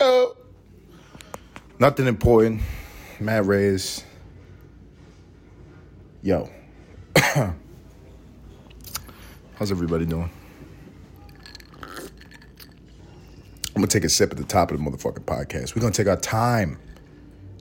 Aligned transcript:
Oh. 0.00 0.36
Nothing 1.78 2.06
important. 2.06 2.62
Matt 3.20 3.46
Reyes. 3.46 4.04
Yo. 6.22 6.48
How's 9.56 9.70
everybody 9.70 10.06
doing? 10.06 10.30
I'm 11.82 13.80
gonna 13.80 13.86
take 13.88 14.04
a 14.04 14.08
sip 14.08 14.30
at 14.30 14.36
the 14.36 14.44
top 14.44 14.70
of 14.70 14.78
the 14.78 14.84
motherfucking 14.84 15.24
podcast. 15.24 15.74
We're 15.74 15.82
gonna 15.82 15.92
take 15.92 16.06
our 16.06 16.16
time 16.16 16.78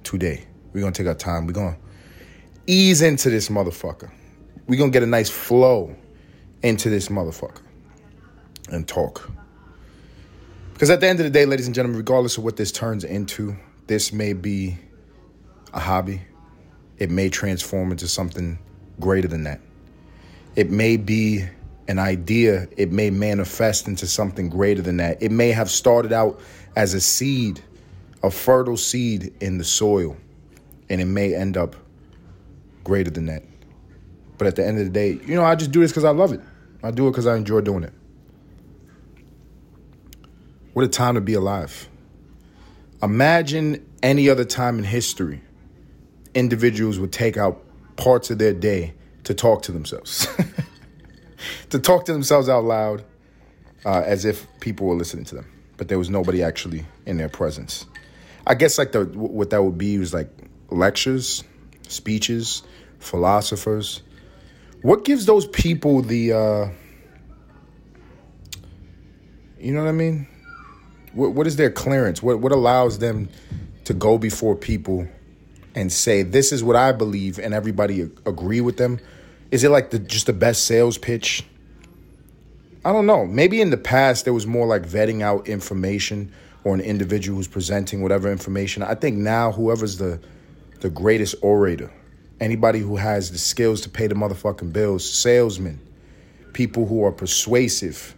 today. 0.03 0.45
We're 0.71 0.81
gonna 0.81 0.91
take 0.91 1.07
our 1.07 1.15
time. 1.15 1.47
We're 1.47 1.53
gonna 1.53 1.77
ease 2.67 3.01
into 3.01 3.29
this 3.29 3.49
motherfucker. 3.49 4.11
We're 4.67 4.77
gonna 4.77 4.91
get 4.91 5.03
a 5.03 5.07
nice 5.07 5.29
flow 5.29 5.95
into 6.61 6.89
this 6.89 7.09
motherfucker 7.09 7.61
and 8.69 8.87
talk. 8.87 9.29
Because 10.83 10.89
at 10.89 10.99
the 10.99 11.07
end 11.07 11.21
of 11.21 11.23
the 11.23 11.29
day, 11.29 11.45
ladies 11.45 11.65
and 11.65 11.73
gentlemen, 11.73 11.97
regardless 11.97 12.37
of 12.37 12.43
what 12.43 12.57
this 12.57 12.69
turns 12.69 13.05
into, 13.05 13.55
this 13.87 14.11
may 14.11 14.33
be 14.33 14.77
a 15.73 15.79
hobby. 15.79 16.19
It 16.97 17.09
may 17.09 17.29
transform 17.29 17.91
into 17.91 18.05
something 18.05 18.59
greater 18.99 19.29
than 19.29 19.45
that. 19.45 19.61
It 20.57 20.71
may 20.71 20.97
be 20.97 21.45
an 21.87 21.99
idea, 21.99 22.67
it 22.75 22.91
may 22.91 23.11
manifest 23.11 23.87
into 23.87 24.05
something 24.05 24.49
greater 24.49 24.81
than 24.81 24.97
that. 24.97 25.23
It 25.23 25.31
may 25.31 25.51
have 25.53 25.71
started 25.71 26.11
out 26.11 26.41
as 26.75 26.93
a 26.93 26.99
seed, 26.99 27.61
a 28.21 28.29
fertile 28.29 28.75
seed 28.75 29.33
in 29.39 29.59
the 29.59 29.63
soil, 29.63 30.17
and 30.89 30.99
it 30.99 31.05
may 31.05 31.33
end 31.33 31.55
up 31.55 31.77
greater 32.83 33.09
than 33.09 33.27
that. 33.27 33.43
But 34.37 34.47
at 34.47 34.57
the 34.57 34.67
end 34.67 34.79
of 34.79 34.83
the 34.83 34.91
day, 34.91 35.11
you 35.25 35.35
know, 35.35 35.45
I 35.45 35.55
just 35.55 35.71
do 35.71 35.79
this 35.79 35.91
because 35.91 36.03
I 36.03 36.11
love 36.11 36.33
it. 36.33 36.41
I 36.83 36.91
do 36.91 37.07
it 37.07 37.11
because 37.11 37.25
I 37.25 37.37
enjoy 37.37 37.61
doing 37.61 37.85
it. 37.85 37.93
What 40.73 40.85
a 40.85 40.87
time 40.87 41.15
to 41.15 41.21
be 41.21 41.35
alive. 41.35 41.87
Imagine 43.01 43.85
any 44.01 44.29
other 44.29 44.45
time 44.45 44.77
in 44.77 44.83
history, 44.83 45.41
individuals 46.33 46.99
would 46.99 47.11
take 47.11 47.37
out 47.37 47.63
parts 47.95 48.31
of 48.31 48.39
their 48.39 48.53
day 48.53 48.93
to 49.25 49.33
talk 49.33 49.61
to 49.63 49.71
themselves. 49.71 50.27
to 51.69 51.79
talk 51.79 52.05
to 52.05 52.13
themselves 52.13 52.49
out 52.49 52.63
loud 52.63 53.03
uh, 53.85 54.01
as 54.05 54.25
if 54.25 54.47
people 54.59 54.87
were 54.87 54.95
listening 54.95 55.25
to 55.25 55.35
them, 55.35 55.51
but 55.77 55.89
there 55.89 55.97
was 55.97 56.09
nobody 56.09 56.41
actually 56.41 56.85
in 57.05 57.17
their 57.17 57.29
presence. 57.29 57.85
I 58.47 58.55
guess 58.55 58.77
like 58.77 58.91
the 58.91 59.05
what 59.05 59.51
that 59.51 59.63
would 59.63 59.77
be 59.77 59.97
was 59.97 60.13
like 60.13 60.29
lectures, 60.69 61.43
speeches, 61.87 62.63
philosophers. 62.99 64.01
What 64.81 65.05
gives 65.05 65.25
those 65.25 65.47
people 65.47 66.01
the 66.01 66.33
uh, 66.33 66.69
you 69.59 69.73
know 69.73 69.83
what 69.83 69.89
I 69.89 69.93
mean? 69.93 70.27
What 71.13 71.31
what 71.31 71.47
is 71.47 71.55
their 71.55 71.71
clearance? 71.71 72.21
What 72.21 72.39
what 72.39 72.51
allows 72.51 72.99
them 72.99 73.29
to 73.85 73.93
go 73.93 74.17
before 74.17 74.55
people 74.55 75.07
and 75.75 75.91
say 75.91 76.23
this 76.23 76.51
is 76.51 76.63
what 76.63 76.75
I 76.75 76.91
believe 76.91 77.39
and 77.39 77.53
everybody 77.53 78.01
agree 78.25 78.61
with 78.61 78.77
them? 78.77 78.99
Is 79.51 79.63
it 79.63 79.69
like 79.69 79.91
the 79.91 79.99
just 79.99 80.25
the 80.25 80.33
best 80.33 80.65
sales 80.65 80.97
pitch? 80.97 81.45
I 82.85 82.91
don't 82.91 83.05
know. 83.05 83.25
Maybe 83.25 83.61
in 83.61 83.69
the 83.69 83.77
past 83.77 84.25
there 84.25 84.33
was 84.33 84.45
more 84.45 84.67
like 84.67 84.83
vetting 84.83 85.21
out 85.21 85.47
information 85.47 86.33
or 86.63 86.73
an 86.73 86.81
individual 86.81 87.37
who's 87.37 87.47
presenting 87.47 88.01
whatever 88.01 88.31
information. 88.31 88.83
I 88.83 88.95
think 88.95 89.17
now 89.17 89.51
whoever's 89.51 89.97
the 89.97 90.19
the 90.79 90.89
greatest 90.89 91.35
orator, 91.41 91.93
anybody 92.41 92.79
who 92.79 92.97
has 92.97 93.31
the 93.31 93.37
skills 93.37 93.81
to 93.81 93.89
pay 93.89 94.07
the 94.07 94.15
motherfucking 94.15 94.73
bills, 94.73 95.09
salesmen, 95.09 95.79
people 96.51 96.85
who 96.85 97.05
are 97.05 97.11
persuasive, 97.11 98.15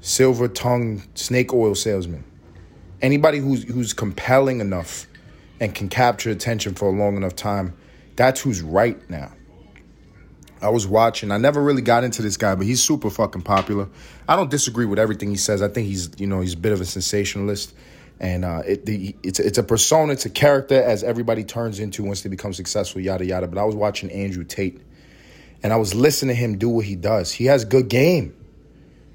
silver 0.00 0.48
tongued 0.48 1.06
snake 1.14 1.52
oil 1.54 1.74
salesman. 1.74 2.24
anybody 3.02 3.38
who's 3.38 3.64
who's 3.64 3.92
compelling 3.92 4.60
enough 4.60 5.06
and 5.60 5.74
can 5.74 5.88
capture 5.88 6.30
attention 6.30 6.74
for 6.74 6.88
a 6.88 6.92
long 6.92 7.16
enough 7.16 7.36
time, 7.36 7.76
that's 8.16 8.40
who's 8.40 8.62
right 8.62 8.98
now. 9.10 9.32
I 10.62 10.68
was 10.68 10.86
watching. 10.86 11.30
I 11.30 11.38
never 11.38 11.62
really 11.62 11.82
got 11.82 12.04
into 12.04 12.20
this 12.22 12.36
guy, 12.36 12.54
but 12.54 12.66
he's 12.66 12.82
super 12.82 13.08
fucking 13.10 13.42
popular. 13.42 13.88
I 14.28 14.36
don't 14.36 14.50
disagree 14.50 14.84
with 14.86 14.98
everything 14.98 15.30
he 15.30 15.36
says. 15.36 15.62
I 15.62 15.68
think 15.68 15.86
he's, 15.88 16.10
you 16.18 16.26
know, 16.26 16.40
he's 16.40 16.52
a 16.54 16.58
bit 16.58 16.72
of 16.72 16.82
a 16.82 16.84
sensationalist, 16.84 17.74
and 18.18 18.44
uh, 18.44 18.62
it, 18.66 18.84
the, 18.86 19.16
it's 19.22 19.40
it's 19.40 19.58
a 19.58 19.62
persona, 19.62 20.12
it's 20.12 20.26
a 20.26 20.30
character 20.30 20.82
as 20.82 21.02
everybody 21.02 21.44
turns 21.44 21.80
into 21.80 22.04
once 22.04 22.22
they 22.22 22.28
become 22.28 22.52
successful, 22.52 23.00
yada 23.00 23.24
yada. 23.24 23.48
But 23.48 23.58
I 23.58 23.64
was 23.64 23.74
watching 23.74 24.10
Andrew 24.10 24.44
Tate, 24.44 24.80
and 25.62 25.72
I 25.72 25.76
was 25.76 25.94
listening 25.94 26.36
to 26.36 26.40
him 26.40 26.58
do 26.58 26.68
what 26.68 26.84
he 26.84 26.96
does. 26.96 27.32
He 27.32 27.46
has 27.46 27.64
good 27.64 27.88
game. 27.88 28.36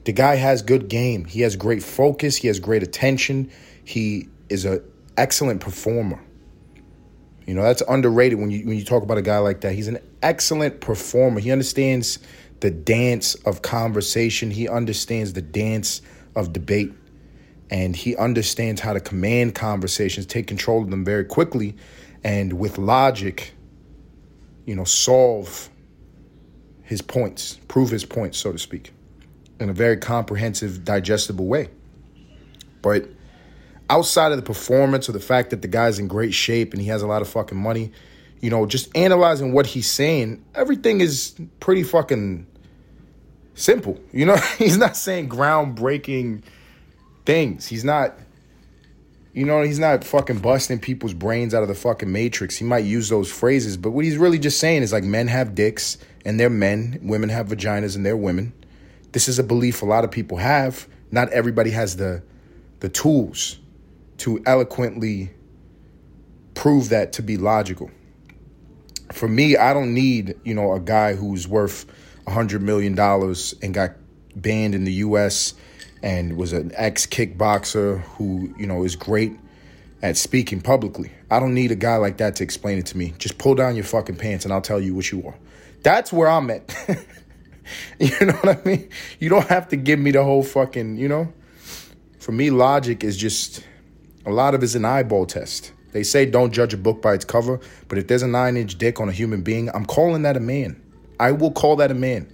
The 0.05 0.13
guy 0.13 0.35
has 0.35 0.61
good 0.61 0.87
game. 0.87 1.25
He 1.25 1.41
has 1.41 1.55
great 1.55 1.83
focus. 1.83 2.37
He 2.37 2.47
has 2.47 2.59
great 2.59 2.83
attention. 2.83 3.51
He 3.83 4.29
is 4.49 4.65
an 4.65 4.83
excellent 5.17 5.61
performer. 5.61 6.23
You 7.45 7.53
know, 7.53 7.63
that's 7.63 7.83
underrated 7.87 8.39
when 8.39 8.49
you 8.49 8.65
when 8.65 8.77
you 8.77 8.85
talk 8.85 9.03
about 9.03 9.17
a 9.17 9.21
guy 9.21 9.39
like 9.39 9.61
that. 9.61 9.73
He's 9.73 9.87
an 9.87 9.99
excellent 10.21 10.81
performer. 10.81 11.39
He 11.39 11.51
understands 11.51 12.19
the 12.59 12.71
dance 12.71 13.35
of 13.35 13.61
conversation. 13.61 14.51
He 14.51 14.67
understands 14.67 15.33
the 15.33 15.41
dance 15.41 16.01
of 16.35 16.53
debate. 16.53 16.93
And 17.69 17.95
he 17.95 18.15
understands 18.15 18.81
how 18.81 18.93
to 18.93 18.99
command 18.99 19.55
conversations, 19.55 20.27
take 20.27 20.45
control 20.45 20.83
of 20.83 20.91
them 20.91 21.03
very 21.03 21.25
quickly, 21.25 21.75
and 22.23 22.53
with 22.53 22.77
logic, 22.77 23.53
you 24.65 24.75
know, 24.75 24.83
solve 24.83 25.69
his 26.83 27.01
points, 27.01 27.59
prove 27.67 27.89
his 27.89 28.05
points, 28.05 28.37
so 28.37 28.51
to 28.51 28.59
speak, 28.59 28.93
in 29.59 29.69
a 29.69 29.73
very 29.73 29.97
comprehensive, 29.97 30.83
digestible 30.83 31.45
way. 31.45 31.69
But 32.81 33.09
outside 33.89 34.31
of 34.31 34.37
the 34.37 34.43
performance 34.43 35.07
or 35.09 35.11
the 35.11 35.19
fact 35.19 35.49
that 35.51 35.61
the 35.61 35.67
guy's 35.67 35.99
in 35.99 36.07
great 36.07 36.33
shape 36.33 36.73
and 36.73 36.81
he 36.81 36.87
has 36.89 37.01
a 37.01 37.07
lot 37.07 37.21
of 37.21 37.27
fucking 37.27 37.57
money, 37.57 37.91
you 38.41 38.49
know, 38.49 38.65
just 38.65 38.95
analyzing 38.95 39.53
what 39.53 39.65
he's 39.65 39.89
saying, 39.89 40.43
everything 40.53 41.01
is 41.01 41.35
pretty 41.59 41.83
fucking 41.83 42.45
simple. 43.55 43.99
You 44.11 44.25
know, 44.25 44.35
he's 44.57 44.77
not 44.77 44.97
saying 44.97 45.29
groundbreaking 45.29 46.43
things. 47.25 47.65
He's 47.65 47.83
not, 47.83 48.17
you 49.33 49.45
know, 49.45 49.61
he's 49.61 49.79
not 49.79 50.03
fucking 50.03 50.39
busting 50.39 50.79
people's 50.79 51.13
brains 51.13 51.53
out 51.53 51.63
of 51.63 51.69
the 51.69 51.75
fucking 51.75 52.11
matrix. 52.11 52.55
He 52.57 52.65
might 52.65 52.85
use 52.85 53.09
those 53.09 53.31
phrases, 53.31 53.77
but 53.77 53.91
what 53.91 54.05
he's 54.05 54.17
really 54.17 54.39
just 54.39 54.59
saying 54.59 54.83
is 54.83 54.93
like 54.93 55.03
men 55.03 55.27
have 55.27 55.55
dicks 55.55 55.97
and 56.25 56.39
they're 56.39 56.49
men, 56.49 56.99
women 57.01 57.29
have 57.29 57.47
vaginas 57.47 57.95
and 57.95 58.05
they're 58.05 58.17
women. 58.17 58.53
This 59.15 59.29
is 59.29 59.39
a 59.39 59.43
belief 59.43 59.81
a 59.81 59.85
lot 59.85 60.03
of 60.03 60.11
people 60.11 60.39
have. 60.39 60.89
Not 61.09 61.29
everybody 61.31 61.69
has 61.69 61.95
the 61.95 62.21
the 62.81 62.89
tools 62.89 63.57
to 64.17 64.43
eloquently 64.45 65.31
prove 66.53 66.89
that 66.89 67.13
to 67.13 67.21
be 67.21 67.37
logical. 67.37 67.89
For 69.13 69.29
me, 69.29 69.55
I 69.55 69.73
don't 69.73 69.93
need, 69.93 70.35
you 70.43 70.53
know, 70.53 70.73
a 70.73 70.81
guy 70.81 71.13
who's 71.13 71.47
worth 71.47 71.85
a 72.27 72.31
hundred 72.31 72.61
million 72.61 72.93
dollars 72.93 73.55
and 73.61 73.73
got 73.73 73.91
banned 74.35 74.75
in 74.75 74.83
the 74.83 74.91
US 74.95 75.53
and 76.03 76.35
was 76.35 76.51
an 76.51 76.73
ex 76.75 77.05
kickboxer 77.05 78.01
who, 78.17 78.53
you 78.57 78.67
know, 78.67 78.83
is 78.83 78.97
great 78.97 79.31
at 80.01 80.17
speaking 80.17 80.59
publicly. 80.59 81.09
I 81.31 81.39
don't 81.39 81.53
need 81.53 81.71
a 81.71 81.77
guy 81.77 81.95
like 81.95 82.17
that 82.17 82.35
to 82.35 82.43
explain 82.43 82.79
it 82.79 82.87
to 82.87 82.97
me. 82.97 83.13
Just 83.17 83.37
pull 83.37 83.55
down 83.55 83.77
your 83.77 83.85
fucking 83.85 84.17
pants 84.17 84.43
and 84.43 84.53
I'll 84.53 84.59
tell 84.59 84.81
you 84.81 84.93
what 84.93 85.09
you 85.09 85.25
are. 85.25 85.35
That's 85.83 86.11
where 86.11 86.27
I'm 86.27 86.49
at. 86.49 86.75
you 87.99 88.25
know 88.25 88.33
what 88.33 88.59
I 88.59 88.67
mean? 88.67 88.89
You 89.19 89.29
don't 89.29 89.47
have 89.47 89.67
to 89.69 89.75
give 89.75 89.99
me 89.99 90.11
the 90.11 90.23
whole 90.23 90.43
fucking, 90.43 90.97
you 90.97 91.07
know? 91.07 91.33
For 92.19 92.31
me, 92.31 92.49
logic 92.49 93.03
is 93.03 93.17
just 93.17 93.63
a 94.25 94.31
lot 94.31 94.55
of 94.55 94.63
it's 94.63 94.75
an 94.75 94.85
eyeball 94.85 95.25
test. 95.25 95.71
They 95.91 96.03
say 96.03 96.25
don't 96.25 96.51
judge 96.51 96.73
a 96.73 96.77
book 96.77 97.01
by 97.01 97.13
its 97.13 97.23
cover, 97.23 97.59
but 97.87 97.97
if 97.97 98.07
there's 98.07 98.21
a 98.21 98.27
nine 98.27 98.57
inch 98.57 98.77
dick 98.77 98.99
on 98.99 99.07
a 99.07 99.11
human 99.11 99.43
being, 99.43 99.69
I'm 99.73 99.85
calling 99.85 100.23
that 100.23 100.35
a 100.35 100.39
man. 100.39 100.81
I 101.19 101.31
will 101.31 101.51
call 101.51 101.77
that 101.77 101.91
a 101.91 101.93
man. 101.93 102.31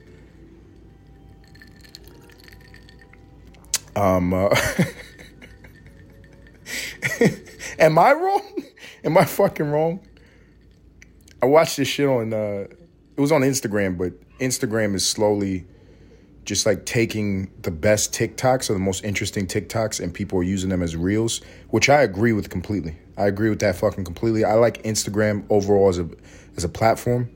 Um, 3.96 4.34
uh, 4.34 4.56
am 7.80 8.00
I 8.00 8.14
wrong? 8.14 8.64
Am 9.04 9.18
I 9.18 9.26
fucking 9.26 9.66
wrong? 9.66 10.00
I 11.42 11.48
watched 11.48 11.78
this 11.78 11.88
shit 11.88 12.08
on, 12.08 12.34
uh, 12.34 12.68
it 13.18 13.20
was 13.20 13.32
on 13.32 13.42
Instagram, 13.42 13.98
but 13.98 14.14
Instagram 14.42 14.96
is 14.96 15.08
slowly 15.08 15.66
just 16.44 16.66
like 16.66 16.86
taking 16.86 17.52
the 17.62 17.72
best 17.72 18.14
TikToks 18.14 18.70
or 18.70 18.74
the 18.74 18.80
most 18.80 19.06
interesting 19.06 19.46
TikToks 19.46 20.00
and 20.00 20.14
people 20.14 20.40
are 20.40 20.44
using 20.44 20.70
them 20.70 20.82
as 20.82 20.96
reels, 20.96 21.42
which 21.70 21.88
I 21.90 22.02
agree 22.02 22.34
with 22.34 22.50
completely. 22.50 22.98
I 23.18 23.28
agree 23.28 23.50
with 23.50 23.60
that 23.60 23.76
fucking 23.76 24.04
completely. 24.04 24.44
I 24.44 24.56
like 24.56 24.82
Instagram 24.84 25.46
overall 25.50 25.90
as 25.90 26.00
a 26.00 26.10
as 26.58 26.64
a 26.64 26.70
platform 26.70 27.30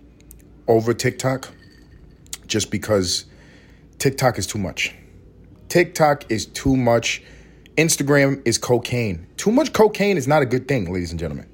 over 0.67 0.93
TikTok 0.93 1.49
just 2.47 2.71
because 2.71 3.25
TikTok 3.99 4.39
is 4.39 4.47
too 4.47 4.59
much. 4.59 4.93
TikTok 5.69 6.29
is 6.31 6.47
too 6.47 6.75
much. 6.75 7.23
Instagram 7.77 8.41
is 8.45 8.57
cocaine. 8.57 9.27
Too 9.37 9.51
much 9.51 9.73
cocaine 9.73 10.17
is 10.17 10.27
not 10.27 10.41
a 10.41 10.45
good 10.45 10.67
thing, 10.67 10.91
ladies 10.91 11.11
and 11.11 11.19
gentlemen. 11.19 11.47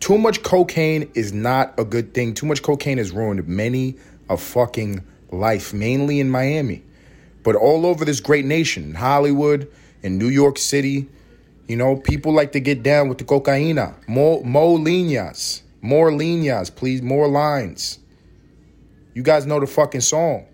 Too 0.00 0.18
much 0.18 0.42
cocaine 0.42 1.10
is 1.14 1.32
not 1.32 1.74
a 1.78 1.84
good 1.84 2.14
thing. 2.14 2.34
Too 2.34 2.46
much 2.46 2.62
cocaine 2.62 2.98
has 2.98 3.10
ruined 3.10 3.48
many 3.48 3.96
a 4.28 4.36
fucking 4.36 5.04
life, 5.30 5.72
mainly 5.72 6.20
in 6.20 6.30
Miami, 6.30 6.82
but 7.42 7.54
all 7.56 7.86
over 7.86 8.04
this 8.04 8.20
great 8.20 8.44
nation, 8.44 8.94
Hollywood, 8.94 9.70
in 10.02 10.18
New 10.18 10.28
York 10.28 10.58
City, 10.58 11.08
You 11.68 11.76
know, 11.76 11.96
people 11.96 12.32
like 12.32 12.52
to 12.52 12.60
get 12.60 12.82
down 12.82 13.08
with 13.08 13.18
the 13.18 13.24
cocaína. 13.24 13.94
More, 14.06 14.42
more 14.44 14.78
líneas. 14.78 15.62
More 15.80 16.10
líneas, 16.10 16.74
please. 16.74 17.02
More 17.02 17.28
lines. 17.28 17.98
You 19.14 19.22
guys 19.22 19.46
know 19.46 19.58
the 19.58 19.66
fucking 19.66 20.02
song. 20.02 20.46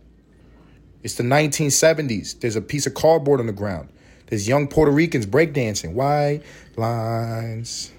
It's 1.02 1.16
the 1.16 1.24
1970s. 1.24 2.40
There's 2.40 2.56
a 2.56 2.62
piece 2.62 2.86
of 2.86 2.94
cardboard 2.94 3.40
on 3.40 3.46
the 3.46 3.52
ground. 3.52 3.90
There's 4.26 4.48
young 4.48 4.68
Puerto 4.68 4.90
Ricans 4.90 5.26
breakdancing. 5.26 5.92
White 5.92 6.42
lines 6.76 7.92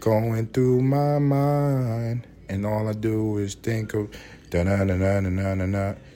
going 0.00 0.48
through 0.48 0.82
my 0.82 1.18
mind. 1.20 2.26
And 2.48 2.66
all 2.66 2.88
I 2.88 2.94
do 2.94 3.38
is 3.38 3.54
think 3.54 3.94
of 3.94 4.10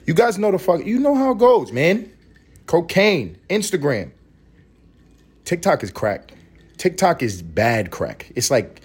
You 0.05 0.13
guys 0.13 0.37
know 0.37 0.51
the 0.51 0.59
fuck. 0.59 0.85
You 0.85 0.99
know 0.99 1.15
how 1.15 1.31
it 1.31 1.37
goes, 1.37 1.71
man. 1.71 2.11
Cocaine, 2.65 3.37
Instagram. 3.49 4.11
TikTok 5.45 5.83
is 5.83 5.91
crack. 5.91 6.33
TikTok 6.77 7.23
is 7.23 7.41
bad 7.41 7.91
crack. 7.91 8.31
It's 8.35 8.51
like 8.51 8.81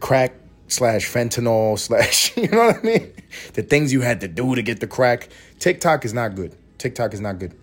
crack 0.00 0.34
slash 0.68 1.06
fentanyl 1.06 1.78
slash, 1.78 2.36
you 2.36 2.48
know 2.48 2.66
what 2.66 2.78
I 2.78 2.82
mean? 2.82 3.12
The 3.54 3.62
things 3.62 3.92
you 3.92 4.00
had 4.00 4.20
to 4.22 4.28
do 4.28 4.54
to 4.54 4.62
get 4.62 4.80
the 4.80 4.86
crack. 4.86 5.28
TikTok 5.58 6.04
is 6.04 6.12
not 6.12 6.34
good. 6.34 6.56
TikTok 6.78 7.14
is 7.14 7.20
not 7.20 7.38
good. 7.38 7.54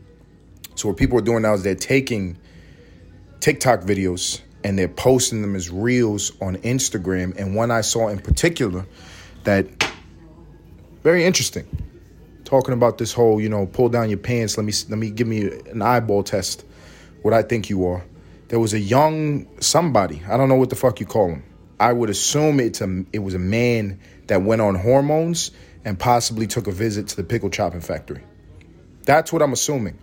So 0.75 0.88
what 0.88 0.97
people 0.97 1.17
are 1.17 1.21
doing 1.23 1.44
now 1.44 1.53
is 1.53 1.63
they're 1.63 1.75
taking 1.75 2.38
TikTok 3.39 3.81
videos 3.81 4.41
and 4.63 4.79
they're 4.79 4.88
posting 4.88 5.41
them 5.41 5.56
as 5.56 5.69
reels 5.69 6.31
on 6.41 6.57
Instagram. 6.57 7.38
And 7.38 7.56
one 7.56 7.71
I 7.71 7.81
saw 7.81 8.07
in 8.07 8.19
particular 8.19 8.85
that 9.44 9.67
very 11.03 11.25
interesting. 11.25 11.67
Talking 12.45 12.73
about 12.73 12.97
this 12.97 13.13
whole, 13.13 13.39
you 13.39 13.50
know, 13.50 13.65
pull 13.65 13.89
down 13.89 14.09
your 14.09 14.19
pants. 14.19 14.57
Let 14.57 14.65
me 14.65 14.73
let 14.89 14.97
me 14.97 15.11
give 15.11 15.27
me 15.27 15.50
an 15.69 15.81
eyeball 15.81 16.23
test. 16.23 16.65
What 17.21 17.33
I 17.33 17.41
think 17.44 17.69
you 17.69 17.85
are. 17.85 18.03
There 18.47 18.59
was 18.59 18.73
a 18.73 18.79
young 18.79 19.47
somebody. 19.61 20.21
I 20.29 20.38
don't 20.38 20.50
know 20.50 20.55
what 20.55 20.69
the 20.69 20.75
fuck 20.75 21.00
you 21.00 21.05
call 21.05 21.29
him. 21.29 21.44
I 21.79 21.91
would 21.91 22.09
assume 22.09 22.59
it's 22.59 22.81
a 22.81 23.05
it 23.11 23.19
was 23.19 23.33
a 23.33 23.39
man 23.39 24.00
that 24.27 24.41
went 24.41 24.61
on 24.61 24.75
hormones 24.75 25.51
and 25.85 26.00
possibly 26.00 26.47
took 26.47 26.67
a 26.67 26.71
visit 26.71 27.07
to 27.09 27.15
the 27.15 27.23
pickle 27.23 27.49
chopping 27.49 27.81
factory. 27.81 28.23
That's 29.03 29.33
what 29.33 29.41
I'm 29.41 29.53
assuming. 29.53 29.97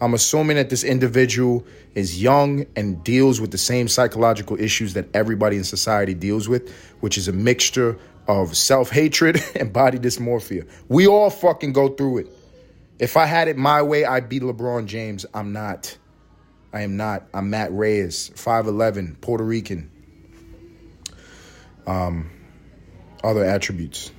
I'm 0.00 0.14
assuming 0.14 0.56
that 0.56 0.68
this 0.68 0.84
individual 0.84 1.66
is 1.94 2.22
young 2.22 2.66
and 2.76 3.02
deals 3.02 3.40
with 3.40 3.50
the 3.50 3.58
same 3.58 3.88
psychological 3.88 4.60
issues 4.60 4.94
that 4.94 5.08
everybody 5.14 5.56
in 5.56 5.64
society 5.64 6.12
deals 6.12 6.48
with, 6.48 6.70
which 7.00 7.16
is 7.16 7.28
a 7.28 7.32
mixture 7.32 7.98
of 8.28 8.56
self 8.56 8.90
hatred 8.90 9.42
and 9.54 9.72
body 9.72 9.98
dysmorphia. 9.98 10.68
We 10.88 11.06
all 11.06 11.30
fucking 11.30 11.72
go 11.72 11.88
through 11.88 12.18
it. 12.18 12.28
If 12.98 13.16
I 13.16 13.26
had 13.26 13.48
it 13.48 13.56
my 13.56 13.82
way, 13.82 14.04
I'd 14.04 14.28
be 14.28 14.40
LeBron 14.40 14.86
James. 14.86 15.26
I'm 15.34 15.52
not. 15.52 15.96
I 16.72 16.80
am 16.80 16.96
not. 16.96 17.28
I'm 17.32 17.50
Matt 17.50 17.72
Reyes, 17.72 18.30
5'11, 18.34 19.20
Puerto 19.20 19.44
Rican. 19.44 19.90
Um, 21.86 22.30
other 23.22 23.44
attributes. 23.44 24.10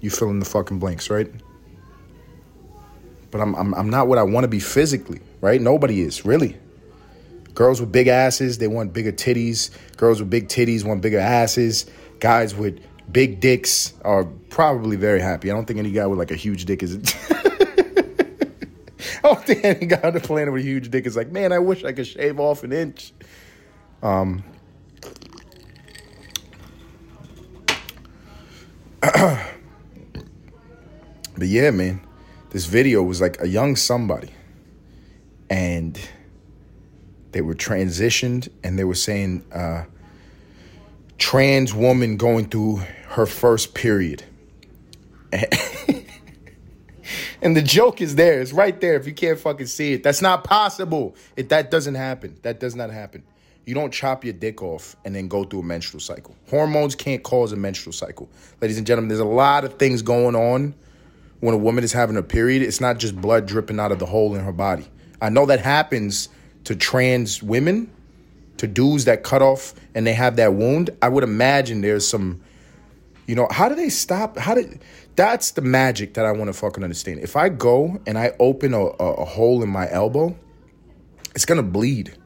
You 0.00 0.10
fill 0.10 0.30
in 0.30 0.38
the 0.38 0.44
fucking 0.44 0.78
blanks, 0.78 1.08
right? 1.10 1.30
But 3.30 3.40
I'm, 3.40 3.54
I'm, 3.54 3.74
I'm 3.74 3.90
not 3.90 4.06
what 4.06 4.18
I 4.18 4.22
want 4.22 4.44
to 4.44 4.48
be 4.48 4.60
physically, 4.60 5.20
right? 5.40 5.60
Nobody 5.60 6.02
is, 6.02 6.24
really. 6.24 6.56
Girls 7.54 7.80
with 7.80 7.92
big 7.92 8.08
asses, 8.08 8.58
they 8.58 8.68
want 8.68 8.92
bigger 8.92 9.12
titties. 9.12 9.70
Girls 9.96 10.20
with 10.20 10.28
big 10.28 10.48
titties 10.48 10.84
want 10.84 11.02
bigger 11.02 11.20
asses. 11.20 11.86
Guys 12.20 12.54
with 12.54 12.80
big 13.10 13.40
dicks 13.40 13.94
are 14.02 14.24
probably 14.24 14.96
very 14.96 15.20
happy. 15.20 15.50
I 15.50 15.54
don't 15.54 15.66
think 15.66 15.78
any 15.78 15.92
guy 15.92 16.06
with 16.06 16.18
like 16.18 16.30
a 16.30 16.36
huge 16.36 16.64
dick 16.64 16.82
is. 16.82 16.96
I 19.24 19.28
don't 19.28 19.44
think 19.44 19.64
any 19.64 19.86
guy 19.86 20.00
on 20.02 20.12
the 20.12 20.20
planet 20.20 20.52
with 20.52 20.62
a 20.62 20.64
huge 20.66 20.90
dick 20.90 21.06
is 21.06 21.16
like, 21.16 21.30
man, 21.30 21.52
I 21.52 21.58
wish 21.58 21.82
I 21.84 21.92
could 21.92 22.06
shave 22.06 22.38
off 22.38 22.62
an 22.62 22.72
inch. 22.72 23.12
Um, 24.02 24.44
but 29.00 29.42
yeah, 31.38 31.70
man, 31.70 32.06
this 32.50 32.66
video 32.66 33.02
was 33.02 33.20
like 33.20 33.40
a 33.40 33.48
young 33.48 33.76
somebody, 33.76 34.30
and 35.48 35.98
they 37.32 37.40
were 37.40 37.54
transitioned, 37.54 38.48
and 38.62 38.78
they 38.78 38.84
were 38.84 38.94
saying 38.94 39.44
uh, 39.52 39.84
trans 41.24 41.72
woman 41.72 42.18
going 42.18 42.44
through 42.44 42.82
her 43.06 43.24
first 43.24 43.72
period. 43.72 44.22
and 47.40 47.56
the 47.56 47.62
joke 47.62 48.02
is 48.02 48.14
there. 48.16 48.42
It's 48.42 48.52
right 48.52 48.78
there. 48.78 48.94
If 48.96 49.06
you 49.06 49.14
can't 49.14 49.38
fucking 49.38 49.68
see 49.68 49.94
it, 49.94 50.02
that's 50.02 50.20
not 50.20 50.44
possible. 50.44 51.16
It 51.34 51.48
that 51.48 51.70
doesn't 51.70 51.94
happen. 51.94 52.36
That 52.42 52.60
does 52.60 52.76
not 52.76 52.90
happen. 52.90 53.22
You 53.64 53.74
don't 53.74 53.90
chop 53.90 54.22
your 54.22 54.34
dick 54.34 54.62
off 54.62 54.96
and 55.02 55.14
then 55.14 55.28
go 55.28 55.44
through 55.44 55.60
a 55.60 55.62
menstrual 55.62 56.02
cycle. 56.02 56.36
Hormones 56.50 56.94
can't 56.94 57.22
cause 57.22 57.52
a 57.52 57.56
menstrual 57.56 57.94
cycle. 57.94 58.28
Ladies 58.60 58.76
and 58.76 58.86
gentlemen, 58.86 59.08
there's 59.08 59.18
a 59.18 59.24
lot 59.24 59.64
of 59.64 59.78
things 59.78 60.02
going 60.02 60.36
on 60.36 60.74
when 61.40 61.54
a 61.54 61.58
woman 61.58 61.84
is 61.84 61.92
having 61.94 62.18
a 62.18 62.22
period. 62.22 62.60
It's 62.60 62.82
not 62.82 62.98
just 62.98 63.18
blood 63.18 63.46
dripping 63.46 63.80
out 63.80 63.92
of 63.92 63.98
the 63.98 64.04
hole 64.04 64.34
in 64.34 64.44
her 64.44 64.52
body. 64.52 64.86
I 65.22 65.30
know 65.30 65.46
that 65.46 65.60
happens 65.60 66.28
to 66.64 66.76
trans 66.76 67.42
women, 67.42 67.90
to 68.58 68.66
dudes 68.66 69.04
that 69.04 69.22
cut 69.22 69.42
off 69.42 69.74
and 69.94 70.06
they 70.06 70.12
have 70.12 70.36
that 70.36 70.54
wound. 70.54 70.90
I 71.02 71.08
would 71.08 71.24
imagine 71.24 71.80
there's 71.80 72.06
some, 72.06 72.40
you 73.26 73.34
know, 73.34 73.48
how 73.50 73.68
do 73.68 73.74
they 73.74 73.88
stop? 73.88 74.38
How 74.38 74.54
did 74.54 74.80
that's 75.16 75.52
the 75.52 75.62
magic 75.62 76.14
that 76.14 76.24
I 76.24 76.32
want 76.32 76.48
to 76.48 76.52
fucking 76.52 76.82
understand. 76.82 77.20
If 77.20 77.36
I 77.36 77.48
go 77.48 78.00
and 78.06 78.18
I 78.18 78.32
open 78.40 78.74
a, 78.74 78.80
a, 78.80 79.14
a 79.14 79.24
hole 79.24 79.62
in 79.62 79.68
my 79.68 79.90
elbow, 79.90 80.36
it's 81.34 81.44
gonna 81.44 81.62
bleed 81.62 82.16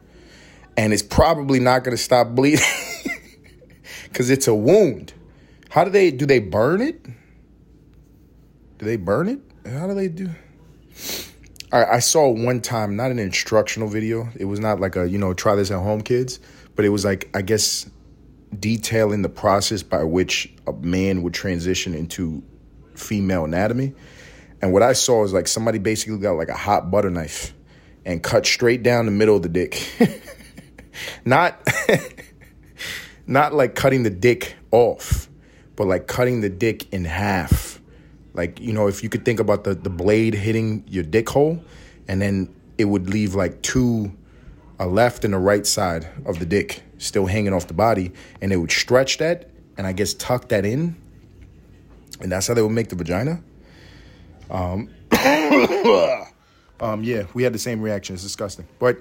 and 0.77 0.93
it's 0.93 1.03
probably 1.03 1.61
not 1.61 1.85
to 1.85 1.97
stop 1.97 2.29
bleeding 2.29 2.65
because 4.05 4.31
it's 4.31 4.47
a 4.47 4.55
wound. 4.55 5.13
How 5.71 5.85
do 5.85 5.91
they 5.91 6.11
do? 6.11 6.25
They 6.25 6.39
burn 6.39 6.81
it? 6.81 7.03
Do 8.79 8.87
they 8.87 8.97
burn 8.97 9.29
it? 9.29 9.41
How 9.71 9.87
do 9.87 9.95
they 9.95 10.09
do? 10.09 10.31
I, 11.73 11.85
I 11.85 11.99
saw 11.99 12.29
one 12.29 12.61
time, 12.61 12.97
not 12.97 13.11
an 13.11 13.19
instructional 13.19 13.89
video. 13.89 14.29
It 14.37 14.47
was 14.47 14.61
not 14.61 14.81
like 14.81 14.97
a 14.97 15.09
you 15.09 15.19
know 15.19 15.35
try 15.35 15.55
this 15.55 15.71
at 15.71 15.79
home, 15.79 16.01
kids, 16.01 16.41
but 16.75 16.85
it 16.85 16.91
was 16.91 17.05
like 17.05 17.29
I 17.35 17.43
guess 17.43 17.89
detailing 18.59 19.23
the 19.23 19.29
process 19.29 19.83
by 19.83 20.03
which 20.05 20.53
a 20.67 20.73
man 20.73 21.23
would 21.23 21.35
transition 21.35 21.95
into 21.95 22.43
female 22.95 23.45
anatomy. 23.45 23.95
And 24.63 24.73
what 24.73 24.83
I 24.83 24.93
saw 24.95 25.25
is 25.25 25.33
like 25.33 25.47
somebody 25.47 25.79
basically 25.79 26.19
got 26.19 26.33
like 26.33 26.49
a 26.49 26.57
hot 26.57 26.91
butter 26.91 27.11
knife 27.11 27.55
and 28.05 28.23
cut 28.23 28.47
straight 28.47 28.83
down 28.83 29.05
the 29.05 29.13
middle 29.13 29.37
of 29.37 29.43
the 29.43 29.49
dick. 29.49 29.87
not 31.25 31.61
not 33.27 33.55
like 33.55 33.75
cutting 33.75 34.03
the 34.03 34.11
dick 34.11 34.57
off, 34.71 35.29
but 35.77 35.87
like 35.87 36.07
cutting 36.07 36.41
the 36.41 36.49
dick 36.49 36.93
in 36.93 37.05
half. 37.05 37.68
Like, 38.39 38.61
you 38.61 38.73
know, 38.73 38.87
if 38.87 39.03
you 39.03 39.09
could 39.09 39.25
think 39.25 39.41
about 39.41 39.65
the, 39.65 39.75
the 39.75 39.91
blade 39.91 40.33
hitting 40.33 40.85
your 40.87 41.03
dick 41.03 41.29
hole, 41.29 41.61
and 42.07 42.23
then 42.23 42.55
it 42.79 42.85
would 42.85 43.11
leave 43.11 43.35
like 43.35 43.61
two, 43.63 44.17
a 44.79 44.87
left 44.87 45.25
and 45.25 45.35
a 45.35 45.39
right 45.39 45.67
side 45.67 46.07
of 46.25 46.39
the 46.39 46.47
dick 46.47 46.85
still 46.99 47.27
hanging 47.27 47.53
off 47.53 47.67
the 47.67 47.75
body, 47.75 48.13
and 48.41 48.53
they 48.53 48.57
would 48.57 48.71
stretch 48.71 49.19
that 49.19 49.51
and 49.77 49.89
I 49.89 49.93
guess 49.93 50.15
tuck 50.15 50.51
that 50.51 50.65
in. 50.65 50.95
And 52.21 52.31
that's 52.31 52.47
how 52.47 52.55
they 52.55 52.63
would 52.63 52.71
make 52.71 52.91
the 52.91 52.95
vagina. 52.95 53.43
Um, 54.53 54.89
um, 56.81 57.03
yeah, 57.03 57.25
we 57.35 57.43
had 57.43 57.53
the 57.53 57.59
same 57.59 57.83
reaction. 57.83 58.15
It's 58.15 58.23
disgusting. 58.23 58.69
But 58.79 58.99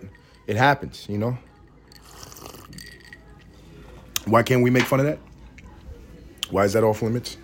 it 0.48 0.56
happens, 0.56 1.06
you 1.08 1.20
know? 1.20 1.38
Why 4.26 4.42
can't 4.42 4.64
we 4.64 4.72
make 4.72 4.86
fun 4.86 5.00
of 5.00 5.06
that? 5.06 5.20
Why 6.50 6.66
is 6.66 6.74
that 6.74 6.84
off 6.84 7.04
limits? 7.04 7.38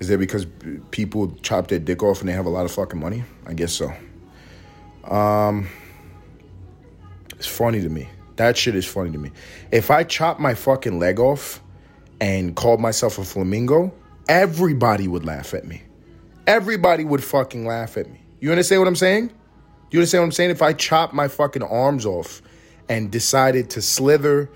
Is 0.00 0.08
that 0.08 0.18
because 0.18 0.46
people 0.90 1.36
chop 1.42 1.68
their 1.68 1.78
dick 1.78 2.02
off 2.02 2.20
and 2.20 2.28
they 2.28 2.32
have 2.32 2.46
a 2.46 2.50
lot 2.50 2.64
of 2.64 2.72
fucking 2.72 2.98
money? 2.98 3.24
I 3.46 3.54
guess 3.54 3.72
so. 3.72 3.92
Um, 5.10 5.68
it's 7.36 7.46
funny 7.46 7.80
to 7.82 7.88
me. 7.88 8.08
That 8.36 8.56
shit 8.56 8.74
is 8.74 8.86
funny 8.86 9.12
to 9.12 9.18
me. 9.18 9.30
If 9.70 9.90
I 9.90 10.02
chop 10.02 10.40
my 10.40 10.54
fucking 10.54 10.98
leg 10.98 11.20
off 11.20 11.60
and 12.20 12.56
called 12.56 12.80
myself 12.80 13.18
a 13.18 13.24
flamingo, 13.24 13.94
everybody 14.28 15.06
would 15.06 15.24
laugh 15.24 15.54
at 15.54 15.64
me. 15.64 15.82
Everybody 16.46 17.04
would 17.04 17.22
fucking 17.22 17.64
laugh 17.64 17.96
at 17.96 18.10
me. 18.10 18.20
You 18.40 18.50
understand 18.50 18.80
what 18.80 18.88
I'm 18.88 18.96
saying? 18.96 19.32
You 19.90 20.00
understand 20.00 20.22
what 20.22 20.26
I'm 20.26 20.32
saying? 20.32 20.50
If 20.50 20.62
I 20.62 20.72
chop 20.72 21.12
my 21.12 21.28
fucking 21.28 21.62
arms 21.62 22.04
off 22.04 22.42
and 22.88 23.10
decided 23.10 23.70
to 23.70 23.82
slither 23.82 24.50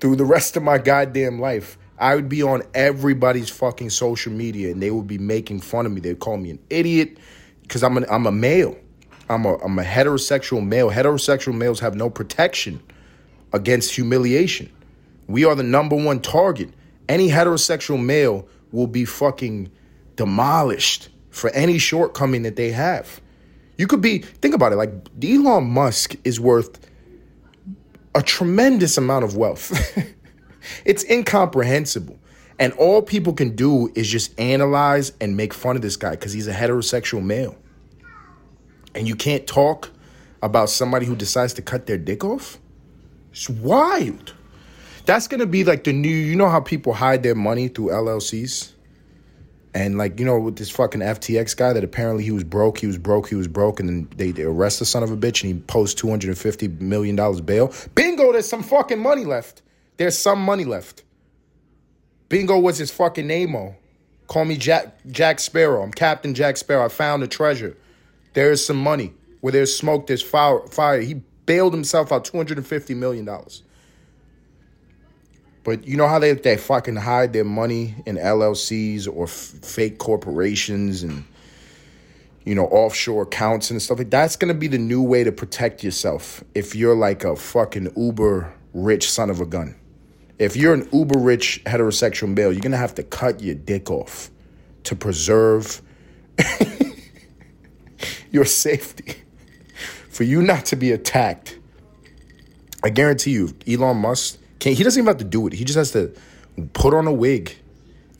through 0.00 0.16
the 0.16 0.24
rest 0.24 0.56
of 0.56 0.62
my 0.62 0.78
goddamn 0.78 1.40
life, 1.40 1.78
I 1.98 2.14
would 2.14 2.28
be 2.28 2.42
on 2.42 2.62
everybody's 2.74 3.50
fucking 3.50 3.90
social 3.90 4.32
media 4.32 4.72
and 4.72 4.82
they 4.82 4.90
would 4.90 5.06
be 5.06 5.18
making 5.18 5.60
fun 5.60 5.86
of 5.86 5.92
me. 5.92 6.00
They'd 6.00 6.18
call 6.18 6.36
me 6.36 6.50
an 6.50 6.58
idiot 6.70 7.18
because 7.62 7.82
I'm, 7.82 7.96
an, 7.96 8.06
I'm 8.10 8.26
a 8.26 8.32
male. 8.32 8.76
I'm 9.28 9.44
a, 9.44 9.56
I'm 9.58 9.78
a 9.78 9.84
heterosexual 9.84 10.66
male. 10.66 10.90
Heterosexual 10.90 11.54
males 11.54 11.80
have 11.80 11.94
no 11.94 12.10
protection 12.10 12.82
against 13.52 13.94
humiliation. 13.94 14.70
We 15.26 15.44
are 15.44 15.54
the 15.54 15.62
number 15.62 15.96
one 15.96 16.20
target. 16.20 16.70
Any 17.08 17.28
heterosexual 17.28 18.02
male 18.02 18.48
will 18.72 18.86
be 18.86 19.04
fucking 19.04 19.70
demolished 20.16 21.08
for 21.30 21.50
any 21.50 21.78
shortcoming 21.78 22.42
that 22.42 22.56
they 22.56 22.70
have. 22.70 23.20
You 23.76 23.86
could 23.86 24.00
be, 24.00 24.18
think 24.18 24.54
about 24.54 24.72
it, 24.72 24.76
like 24.76 24.92
Elon 25.22 25.64
Musk 25.64 26.16
is 26.24 26.38
worth 26.38 26.78
a 28.14 28.22
tremendous 28.22 28.96
amount 28.96 29.24
of 29.24 29.36
wealth. 29.36 29.72
it's 30.84 31.04
incomprehensible. 31.04 32.18
And 32.58 32.72
all 32.74 33.02
people 33.02 33.32
can 33.32 33.56
do 33.56 33.90
is 33.94 34.08
just 34.08 34.38
analyze 34.38 35.12
and 35.20 35.36
make 35.36 35.52
fun 35.52 35.76
of 35.76 35.82
this 35.82 35.96
guy 35.96 36.10
because 36.10 36.32
he's 36.32 36.46
a 36.46 36.52
heterosexual 36.52 37.22
male. 37.22 37.56
And 38.94 39.08
you 39.08 39.16
can't 39.16 39.46
talk 39.46 39.90
about 40.44 40.68
somebody 40.68 41.06
who 41.06 41.16
decides 41.16 41.54
to 41.54 41.62
cut 41.62 41.86
their 41.86 41.98
dick 41.98 42.22
off? 42.22 42.58
It's 43.32 43.48
wild. 43.48 44.34
That's 45.06 45.26
gonna 45.26 45.46
be 45.46 45.64
like 45.64 45.84
the 45.84 45.92
new, 45.92 46.08
you 46.08 46.36
know 46.36 46.50
how 46.50 46.60
people 46.60 46.92
hide 46.92 47.22
their 47.22 47.34
money 47.34 47.68
through 47.68 47.88
LLCs? 47.88 48.72
And 49.74 49.98
like, 49.98 50.20
you 50.20 50.26
know, 50.26 50.38
with 50.38 50.56
this 50.56 50.70
fucking 50.70 51.00
FTX 51.00 51.56
guy 51.56 51.72
that 51.72 51.82
apparently 51.82 52.22
he 52.22 52.30
was 52.30 52.44
broke, 52.44 52.78
he 52.78 52.86
was 52.86 52.98
broke, 52.98 53.28
he 53.28 53.34
was 53.34 53.48
broke, 53.48 53.80
and 53.80 53.88
then 53.88 54.08
they, 54.16 54.30
they 54.30 54.42
arrest 54.42 54.78
the 54.78 54.84
son 54.84 55.02
of 55.02 55.10
a 55.10 55.16
bitch 55.16 55.42
and 55.42 55.52
he 55.52 55.60
posts 55.62 56.00
$250 56.00 56.80
million 56.80 57.16
bail. 57.44 57.72
Bingo, 57.94 58.30
there's 58.30 58.48
some 58.48 58.62
fucking 58.62 59.00
money 59.00 59.24
left. 59.24 59.62
There's 59.96 60.18
some 60.18 60.40
money 60.40 60.64
left. 60.64 61.02
Bingo 62.28 62.58
was 62.58 62.78
his 62.78 62.90
fucking 62.90 63.26
name 63.26 63.54
oh. 63.54 63.76
Call 64.26 64.44
me 64.44 64.56
Jack 64.56 64.96
Jack 65.06 65.38
Sparrow. 65.38 65.82
I'm 65.82 65.92
Captain 65.92 66.34
Jack 66.34 66.56
Sparrow. 66.56 66.86
I 66.86 66.88
found 66.88 67.22
the 67.22 67.28
treasure. 67.28 67.76
There 68.32 68.50
is 68.50 68.64
some 68.64 68.78
money. 68.78 69.12
Where 69.40 69.52
there's 69.52 69.76
smoke, 69.76 70.06
there's 70.06 70.22
fire. 70.22 70.60
fire. 70.68 71.00
He 71.00 71.22
bailed 71.46 71.74
himself 71.74 72.10
out 72.10 72.24
$250 72.24 72.96
million. 72.96 73.28
But 75.62 75.86
you 75.86 75.96
know 75.96 76.08
how 76.08 76.18
they, 76.18 76.32
they 76.32 76.56
fucking 76.56 76.96
hide 76.96 77.32
their 77.32 77.44
money 77.44 77.94
in 78.06 78.16
LLCs 78.16 79.06
or 79.06 79.24
f- 79.24 79.30
fake 79.30 79.98
corporations 79.98 81.02
and, 81.02 81.24
you 82.44 82.54
know, 82.54 82.66
offshore 82.66 83.22
accounts 83.22 83.70
and 83.70 83.80
stuff 83.80 83.98
like 83.98 84.10
That's 84.10 84.36
going 84.36 84.52
to 84.52 84.58
be 84.58 84.68
the 84.68 84.78
new 84.78 85.02
way 85.02 85.24
to 85.24 85.32
protect 85.32 85.84
yourself 85.84 86.42
if 86.54 86.74
you're 86.74 86.96
like 86.96 87.24
a 87.24 87.36
fucking 87.36 87.92
uber 87.96 88.52
rich 88.74 89.10
son 89.10 89.30
of 89.30 89.40
a 89.40 89.46
gun. 89.46 89.74
If 90.38 90.56
you're 90.56 90.74
an 90.74 90.88
uber 90.92 91.18
rich 91.18 91.62
heterosexual 91.64 92.34
male, 92.34 92.52
you're 92.52 92.60
to 92.62 92.76
have 92.76 92.94
to 92.96 93.02
cut 93.02 93.40
your 93.40 93.54
dick 93.54 93.90
off 93.90 94.30
to 94.84 94.96
preserve 94.96 95.80
your 98.30 98.44
safety, 98.44 99.14
for 100.08 100.24
you 100.24 100.42
not 100.42 100.66
to 100.66 100.76
be 100.76 100.90
attacked. 100.92 101.58
I 102.82 102.90
guarantee 102.90 103.30
you, 103.30 103.54
Elon 103.66 103.98
Musk 103.98 104.38
can't. 104.58 104.76
He 104.76 104.84
doesn't 104.84 105.00
even 105.00 105.06
have 105.06 105.18
to 105.18 105.24
do 105.24 105.46
it. 105.46 105.52
He 105.52 105.64
just 105.64 105.76
has 105.76 105.92
to 105.92 106.12
put 106.72 106.94
on 106.94 107.06
a 107.06 107.12
wig 107.12 107.56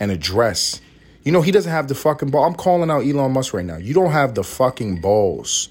and 0.00 0.10
a 0.10 0.16
dress. 0.16 0.80
You 1.24 1.32
know, 1.32 1.42
he 1.42 1.50
doesn't 1.50 1.70
have 1.70 1.88
the 1.88 1.94
fucking 1.94 2.30
ball. 2.30 2.44
I'm 2.44 2.54
calling 2.54 2.90
out 2.90 3.04
Elon 3.04 3.32
Musk 3.32 3.54
right 3.54 3.64
now. 3.64 3.76
You 3.76 3.92
don't 3.94 4.12
have 4.12 4.34
the 4.34 4.44
fucking 4.44 5.00
balls 5.00 5.68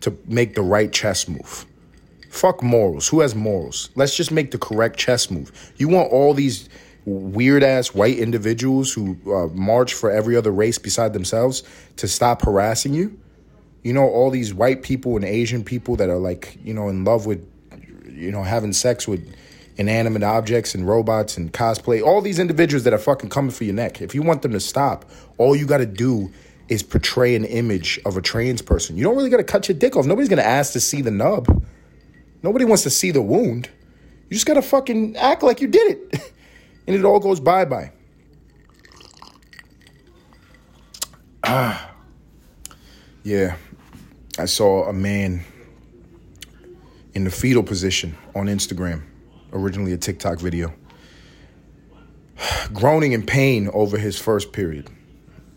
to 0.00 0.16
make 0.26 0.54
the 0.54 0.62
right 0.62 0.92
chess 0.92 1.26
move. 1.26 1.66
Fuck 2.36 2.62
morals. 2.62 3.08
Who 3.08 3.20
has 3.20 3.34
morals? 3.34 3.90
Let's 3.94 4.16
just 4.16 4.30
make 4.30 4.50
the 4.50 4.58
correct 4.58 4.98
chess 4.98 5.30
move. 5.30 5.72
You 5.76 5.88
want 5.88 6.12
all 6.12 6.34
these 6.34 6.68
weird 7.04 7.62
ass 7.62 7.94
white 7.94 8.18
individuals 8.18 8.92
who 8.92 9.16
uh, 9.32 9.46
march 9.48 9.94
for 9.94 10.10
every 10.10 10.36
other 10.36 10.50
race 10.50 10.78
beside 10.78 11.12
themselves 11.12 11.62
to 11.96 12.08
stop 12.08 12.42
harassing 12.42 12.94
you? 12.94 13.18
you 13.86 13.92
know, 13.92 14.02
all 14.02 14.30
these 14.30 14.52
white 14.52 14.82
people 14.82 15.14
and 15.14 15.24
Asian 15.24 15.62
people 15.62 15.94
that 15.94 16.08
are 16.08 16.18
like, 16.18 16.58
you 16.64 16.74
know, 16.74 16.88
in 16.88 17.04
love 17.04 17.24
with, 17.24 17.48
you 18.10 18.32
know, 18.32 18.42
having 18.42 18.72
sex 18.72 19.06
with 19.06 19.32
inanimate 19.76 20.24
objects 20.24 20.74
and 20.74 20.88
robots 20.88 21.36
and 21.36 21.52
cosplay, 21.52 22.02
all 22.02 22.20
these 22.20 22.40
individuals 22.40 22.82
that 22.82 22.92
are 22.92 22.98
fucking 22.98 23.30
coming 23.30 23.52
for 23.52 23.62
your 23.62 23.76
neck. 23.76 24.02
If 24.02 24.12
you 24.12 24.22
want 24.22 24.42
them 24.42 24.50
to 24.50 24.58
stop, 24.58 25.04
all 25.38 25.54
you 25.54 25.66
got 25.66 25.78
to 25.78 25.86
do 25.86 26.32
is 26.68 26.82
portray 26.82 27.36
an 27.36 27.44
image 27.44 28.00
of 28.04 28.16
a 28.16 28.20
trans 28.20 28.60
person. 28.60 28.96
You 28.96 29.04
don't 29.04 29.14
really 29.14 29.30
got 29.30 29.36
to 29.36 29.44
cut 29.44 29.68
your 29.68 29.78
dick 29.78 29.94
off. 29.94 30.04
Nobody's 30.04 30.28
going 30.28 30.42
to 30.42 30.44
ask 30.44 30.72
to 30.72 30.80
see 30.80 31.00
the 31.00 31.12
nub. 31.12 31.64
Nobody 32.46 32.64
wants 32.64 32.84
to 32.84 32.90
see 32.90 33.10
the 33.10 33.20
wound. 33.20 33.68
You 34.30 34.34
just 34.34 34.46
got 34.46 34.54
to 34.54 34.62
fucking 34.62 35.16
act 35.16 35.42
like 35.42 35.60
you 35.60 35.66
did 35.66 35.96
it. 35.96 36.32
and 36.86 36.94
it 36.94 37.04
all 37.04 37.18
goes 37.18 37.40
bye 37.40 37.64
bye. 37.64 37.90
Ah. 41.42 41.92
Yeah. 43.24 43.56
I 44.38 44.44
saw 44.44 44.84
a 44.84 44.92
man 44.92 45.42
in 47.14 47.24
the 47.24 47.32
fetal 47.32 47.64
position 47.64 48.16
on 48.36 48.46
Instagram, 48.46 49.02
originally 49.52 49.92
a 49.92 49.98
TikTok 49.98 50.38
video, 50.38 50.72
groaning 52.72 53.10
in 53.10 53.26
pain 53.26 53.68
over 53.72 53.98
his 53.98 54.20
first 54.20 54.52
period. 54.52 54.88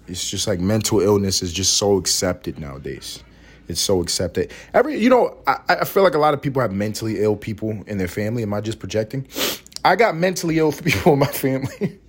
It's 0.08 0.28
just 0.28 0.48
like 0.48 0.60
mental 0.60 1.02
illness 1.02 1.44
is 1.44 1.54
just 1.54 1.76
so 1.78 1.98
accepted 1.98 2.58
nowadays. 2.58 3.24
It's 3.70 3.80
so 3.80 4.02
accepted. 4.02 4.52
Every, 4.74 5.00
you 5.00 5.10
know, 5.10 5.38
I, 5.46 5.60
I 5.70 5.86
feel 5.86 6.04
like 6.04 6.16
a 6.16 6.20
lot 6.20 6.34
of 6.34 6.42
people 6.42 6.62
have 6.62 6.72
mentally 6.72 7.22
ill 7.22 7.36
people 7.36 7.84
in 7.86 8.00
their 8.00 8.08
family. 8.08 8.42
Am 8.44 8.54
I 8.54 8.62
just 8.62 8.80
projecting? 8.80 9.28
I 9.86 9.96
got 9.96 10.16
mentally 10.16 10.58
ill 10.58 10.72
people 10.84 11.14
in 11.14 11.20
my 11.20 11.28
family. 11.28 12.00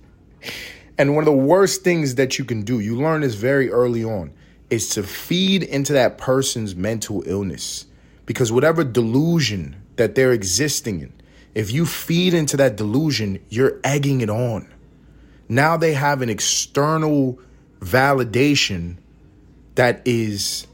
and 0.97 1.15
one 1.15 1.21
of 1.21 1.25
the 1.25 1.39
worst 1.39 1.83
things 1.83 2.15
that 2.15 2.39
you 2.39 2.45
can 2.45 2.63
do, 2.63 2.79
you 2.79 2.95
learn 2.95 3.21
this 3.21 3.35
very 3.35 3.69
early 3.69 4.03
on 4.03 4.33
is 4.71 4.89
to 4.89 5.03
feed 5.03 5.61
into 5.63 5.93
that 5.93 6.17
person's 6.17 6.75
mental 6.75 7.23
illness. 7.27 7.85
Because 8.25 8.51
whatever 8.51 8.83
delusion 8.83 9.81
that 9.97 10.15
they're 10.15 10.31
existing 10.31 11.01
in, 11.01 11.13
if 11.53 11.71
you 11.71 11.85
feed 11.85 12.33
into 12.33 12.57
that 12.57 12.75
delusion, 12.75 13.39
you're 13.49 13.79
egging 13.83 14.21
it 14.21 14.29
on. 14.29 14.67
Now 15.49 15.75
they 15.77 15.93
have 15.93 16.21
an 16.21 16.29
external 16.29 17.37
validation 17.81 18.97
that 19.75 20.01
is 20.05 20.65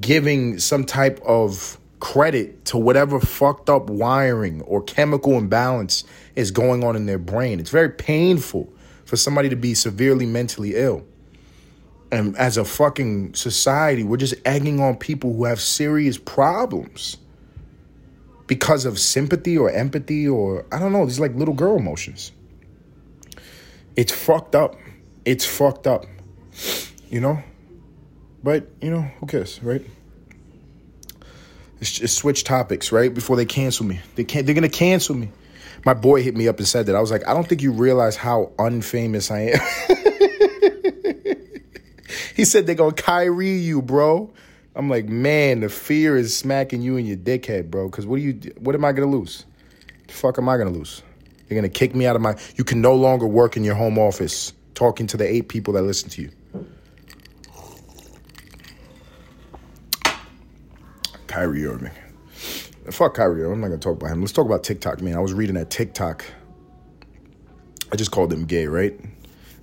giving 0.00 0.58
some 0.58 0.84
type 0.84 1.20
of 1.24 1.78
credit 2.00 2.64
to 2.64 2.78
whatever 2.78 3.20
fucked 3.20 3.70
up 3.70 3.88
wiring 3.88 4.60
or 4.62 4.82
chemical 4.82 5.34
imbalance 5.38 6.04
is 6.34 6.50
going 6.50 6.82
on 6.82 6.96
in 6.96 7.06
their 7.06 7.18
brain. 7.18 7.60
It's 7.60 7.70
very 7.70 7.90
painful 7.90 8.72
for 9.04 9.16
somebody 9.16 9.48
to 9.48 9.56
be 9.56 9.74
severely 9.74 10.26
mentally 10.26 10.74
ill 10.74 11.04
and 12.12 12.36
as 12.36 12.58
a 12.58 12.64
fucking 12.64 13.32
society, 13.32 14.04
we're 14.04 14.18
just 14.18 14.34
egging 14.44 14.80
on 14.80 14.96
people 14.96 15.32
who 15.32 15.46
have 15.46 15.58
serious 15.58 16.18
problems 16.18 17.16
because 18.46 18.84
of 18.84 18.98
sympathy 18.98 19.56
or 19.56 19.70
empathy 19.70 20.28
or 20.28 20.66
I 20.70 20.78
don't 20.78 20.92
know, 20.92 21.06
these 21.06 21.18
like 21.18 21.34
little 21.34 21.54
girl 21.54 21.78
emotions. 21.78 22.30
It's 23.96 24.12
fucked 24.12 24.54
up. 24.54 24.76
It's 25.24 25.46
fucked 25.46 25.86
up. 25.86 26.04
You 27.08 27.22
know? 27.22 27.42
But, 28.42 28.68
you 28.80 28.90
know, 28.90 29.02
who 29.02 29.26
cares, 29.26 29.62
right? 29.62 29.82
It's 31.80 31.92
just 31.92 32.16
switch 32.16 32.44
topics, 32.44 32.92
right? 32.92 33.12
Before 33.12 33.36
they 33.36 33.44
cancel 33.44 33.84
me. 33.84 34.00
They 34.14 34.24
can't 34.24 34.46
they're 34.46 34.54
gonna 34.54 34.68
cancel 34.68 35.16
me. 35.16 35.30
My 35.84 35.94
boy 35.94 36.22
hit 36.22 36.36
me 36.36 36.46
up 36.46 36.58
and 36.58 36.68
said 36.68 36.86
that. 36.86 36.94
I 36.94 37.00
was 37.00 37.10
like, 37.10 37.26
I 37.26 37.34
don't 37.34 37.48
think 37.48 37.60
you 37.60 37.72
realize 37.72 38.14
how 38.14 38.52
unfamous 38.56 39.30
I 39.32 39.52
am. 39.52 39.98
He 42.34 42.44
said 42.44 42.66
they're 42.66 42.74
gonna 42.74 42.92
Kyrie 42.92 43.58
you, 43.58 43.82
bro. 43.82 44.32
I'm 44.74 44.88
like, 44.88 45.06
man, 45.06 45.60
the 45.60 45.68
fear 45.68 46.16
is 46.16 46.36
smacking 46.36 46.80
you 46.80 46.96
in 46.96 47.04
your 47.04 47.16
dickhead, 47.16 47.70
bro. 47.70 47.88
Cause 47.90 48.06
what 48.06 48.16
do 48.16 48.22
you 48.22 48.32
what 48.58 48.74
am 48.74 48.84
I 48.84 48.92
gonna 48.92 49.10
lose? 49.10 49.44
The 50.06 50.12
fuck 50.12 50.38
am 50.38 50.48
I 50.48 50.56
gonna 50.56 50.70
lose? 50.70 51.02
They're 51.46 51.56
gonna 51.56 51.68
kick 51.68 51.94
me 51.94 52.06
out 52.06 52.16
of 52.16 52.22
my 52.22 52.36
you 52.56 52.64
can 52.64 52.80
no 52.80 52.94
longer 52.94 53.26
work 53.26 53.56
in 53.56 53.64
your 53.64 53.74
home 53.74 53.98
office 53.98 54.52
talking 54.74 55.06
to 55.08 55.16
the 55.16 55.28
eight 55.28 55.48
people 55.48 55.74
that 55.74 55.82
listen 55.82 56.08
to 56.10 56.22
you. 56.22 56.30
Kyrie 61.32 61.64
Irving. 61.64 61.90
Fuck 62.90 63.14
Kyrie 63.14 63.42
Irving. 63.42 63.54
I'm 63.54 63.60
not 63.62 63.68
gonna 63.68 63.78
talk 63.78 63.94
about 63.94 64.10
him. 64.10 64.20
Let's 64.20 64.32
talk 64.32 64.44
about 64.44 64.64
TikTok, 64.64 65.00
man. 65.00 65.16
I 65.16 65.20
was 65.20 65.32
reading 65.32 65.54
that 65.54 65.70
TikTok. 65.70 66.26
I 67.90 67.96
just 67.96 68.10
called 68.10 68.28
them 68.28 68.44
gay, 68.44 68.66
right? 68.66 69.00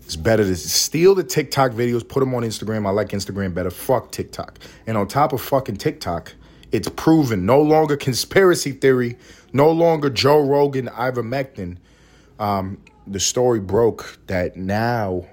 It's 0.01 0.15
better 0.15 0.43
to 0.43 0.55
steal 0.55 1.13
the 1.13 1.23
TikTok 1.23 1.73
videos, 1.73 2.07
put 2.07 2.21
them 2.21 2.33
on 2.33 2.41
Instagram. 2.41 2.87
I 2.87 2.89
like 2.89 3.09
Instagram 3.09 3.53
better. 3.53 3.69
Fuck 3.69 4.11
TikTok. 4.11 4.57
And 4.87 4.97
on 4.97 5.07
top 5.07 5.31
of 5.31 5.41
fucking 5.41 5.77
TikTok, 5.77 6.33
it's 6.71 6.89
proven 6.89 7.45
no 7.45 7.61
longer 7.61 7.95
conspiracy 7.95 8.71
theory, 8.71 9.19
no 9.53 9.69
longer 9.69 10.09
Joe 10.09 10.39
Rogan, 10.39 10.87
ivermectin. 10.87 11.77
Um, 12.39 12.81
the 13.05 13.19
story 13.19 13.59
broke 13.59 14.17
that 14.25 14.57
now 14.57 15.27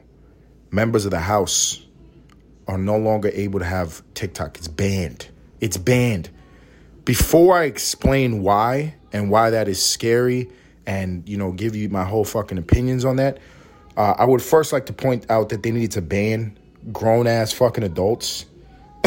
members 0.70 1.06
of 1.06 1.12
the 1.12 1.20
House 1.20 1.82
are 2.68 2.76
no 2.76 2.98
longer 2.98 3.30
able 3.32 3.58
to 3.60 3.64
have 3.64 4.02
TikTok. 4.12 4.58
It's 4.58 4.68
banned. 4.68 5.30
It's 5.60 5.76
banned. 5.76 6.30
Before 7.04 7.56
I 7.56 7.64
explain 7.64 8.42
why 8.42 8.94
and 9.12 9.30
why 9.30 9.50
that 9.50 9.68
is 9.68 9.82
scary 9.82 10.50
and, 10.86 11.28
you 11.28 11.36
know, 11.36 11.52
give 11.52 11.76
you 11.76 11.88
my 11.88 12.04
whole 12.04 12.24
fucking 12.24 12.58
opinions 12.58 13.04
on 13.04 13.16
that, 13.16 13.38
uh, 13.96 14.14
I 14.18 14.24
would 14.24 14.42
first 14.42 14.72
like 14.72 14.86
to 14.86 14.92
point 14.92 15.30
out 15.30 15.48
that 15.50 15.62
they 15.62 15.70
need 15.70 15.92
to 15.92 16.02
ban 16.02 16.58
grown 16.92 17.26
ass 17.26 17.52
fucking 17.52 17.84
adults 17.84 18.46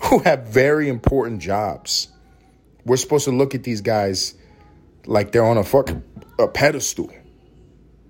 who 0.00 0.18
have 0.20 0.46
very 0.46 0.88
important 0.88 1.40
jobs. 1.40 2.08
We're 2.84 2.96
supposed 2.96 3.26
to 3.26 3.32
look 3.32 3.54
at 3.54 3.64
these 3.64 3.80
guys 3.80 4.34
like 5.06 5.32
they're 5.32 5.44
on 5.44 5.58
a 5.58 5.64
fucking 5.64 6.02
a 6.38 6.48
pedestal. 6.48 7.10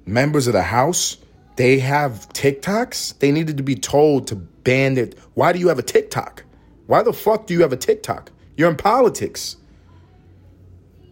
Members 0.06 0.46
of 0.46 0.52
the 0.52 0.62
House, 0.62 1.16
they 1.56 1.78
have 1.80 2.28
TikToks. 2.32 3.18
They 3.18 3.32
needed 3.32 3.56
to 3.56 3.62
be 3.62 3.74
told 3.74 4.28
to 4.28 4.36
ban 4.36 4.96
it. 4.96 5.18
Why 5.34 5.52
do 5.52 5.58
you 5.58 5.68
have 5.68 5.78
a 5.78 5.82
TikTok? 5.82 6.44
Why 6.88 7.02
the 7.02 7.12
fuck 7.12 7.46
do 7.46 7.52
you 7.54 7.60
have 7.60 7.72
a 7.72 7.76
TikTok? 7.76 8.32
You're 8.56 8.70
in 8.70 8.76
politics. 8.76 9.56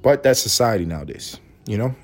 But 0.02 0.22
that's 0.22 0.40
society 0.40 0.86
nowadays, 0.86 1.38
you 1.66 1.76
know. 1.76 1.94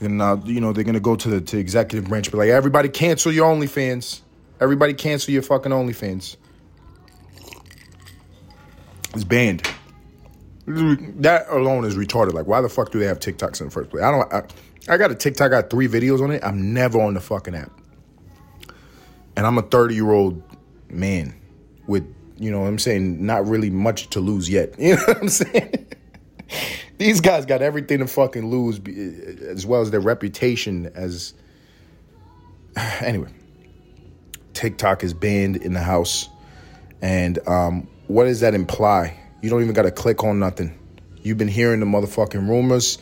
And 0.00 0.22
uh, 0.22 0.36
you 0.44 0.60
know 0.60 0.72
they're 0.72 0.84
gonna 0.84 1.00
go 1.00 1.16
to 1.16 1.28
the 1.28 1.40
to 1.40 1.58
executive 1.58 2.08
branch, 2.08 2.30
be 2.30 2.38
like, 2.38 2.50
everybody 2.50 2.88
cancel 2.88 3.32
your 3.32 3.52
OnlyFans. 3.52 4.20
Everybody 4.60 4.94
cancel 4.94 5.32
your 5.32 5.42
fucking 5.42 5.72
OnlyFans. 5.72 6.36
It's 9.14 9.24
banned. 9.24 9.68
That 10.66 11.46
alone 11.48 11.84
is 11.86 11.96
retarded. 11.96 12.34
Like, 12.34 12.46
why 12.46 12.60
the 12.60 12.68
fuck 12.68 12.92
do 12.92 13.00
they 13.00 13.06
have 13.06 13.18
TikToks 13.18 13.60
in 13.60 13.66
the 13.66 13.72
first 13.72 13.90
place? 13.90 14.04
I 14.04 14.10
don't. 14.12 14.32
I, 14.32 14.42
I 14.88 14.96
got 14.96 15.10
a 15.10 15.16
TikTok. 15.16 15.46
I 15.46 15.62
got 15.62 15.70
three 15.70 15.88
videos 15.88 16.22
on 16.22 16.30
it. 16.30 16.44
I'm 16.44 16.72
never 16.72 17.00
on 17.00 17.14
the 17.14 17.20
fucking 17.20 17.56
app. 17.56 17.72
And 19.36 19.44
I'm 19.44 19.58
a 19.58 19.62
30 19.62 19.94
year 19.94 20.12
old 20.12 20.42
man 20.88 21.34
with, 21.86 22.14
you 22.38 22.50
know, 22.50 22.60
what 22.60 22.68
I'm 22.68 22.78
saying, 22.78 23.24
not 23.24 23.46
really 23.46 23.70
much 23.70 24.10
to 24.10 24.20
lose 24.20 24.48
yet. 24.48 24.74
You 24.78 24.96
know 24.96 25.02
what 25.06 25.22
I'm 25.22 25.28
saying? 25.28 25.86
These 26.98 27.20
guys 27.20 27.46
got 27.46 27.62
everything 27.62 27.98
to 27.98 28.06
fucking 28.06 28.48
lose, 28.50 28.80
as 29.42 29.66
well 29.66 29.82
as 29.82 29.90
their 29.90 30.00
reputation 30.00 30.90
as. 30.94 31.34
Anyway, 33.00 33.28
TikTok 34.54 35.02
is 35.02 35.12
banned 35.12 35.56
in 35.56 35.72
the 35.72 35.82
house, 35.82 36.28
and 37.02 37.38
um, 37.48 37.88
what 38.06 38.24
does 38.24 38.40
that 38.40 38.54
imply? 38.54 39.18
You 39.42 39.50
don't 39.50 39.62
even 39.62 39.74
got 39.74 39.82
to 39.82 39.90
click 39.90 40.22
on 40.22 40.38
nothing. 40.38 40.78
You've 41.22 41.38
been 41.38 41.48
hearing 41.48 41.80
the 41.80 41.86
motherfucking 41.86 42.48
rumors. 42.48 42.98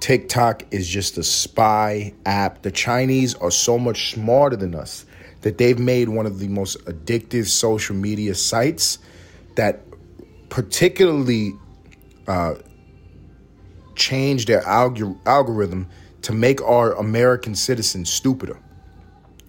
TikTok 0.00 0.64
is 0.72 0.88
just 0.88 1.18
a 1.18 1.22
spy 1.22 2.14
app. 2.24 2.62
The 2.62 2.70
Chinese 2.70 3.34
are 3.34 3.50
so 3.50 3.78
much 3.78 4.12
smarter 4.12 4.56
than 4.56 4.74
us 4.74 5.04
that 5.42 5.58
they've 5.58 5.78
made 5.78 6.08
one 6.08 6.26
of 6.26 6.38
the 6.38 6.48
most 6.48 6.84
addictive 6.86 7.46
social 7.46 7.94
media 7.94 8.34
sites 8.34 8.98
that 9.54 9.80
particularly 10.48 11.52
uh, 12.26 12.54
change 13.94 14.46
their 14.46 14.62
alg- 14.62 15.18
algorithm 15.26 15.88
to 16.22 16.32
make 16.32 16.60
our 16.62 16.92
American 16.94 17.54
citizens 17.54 18.10
stupider. 18.10 18.58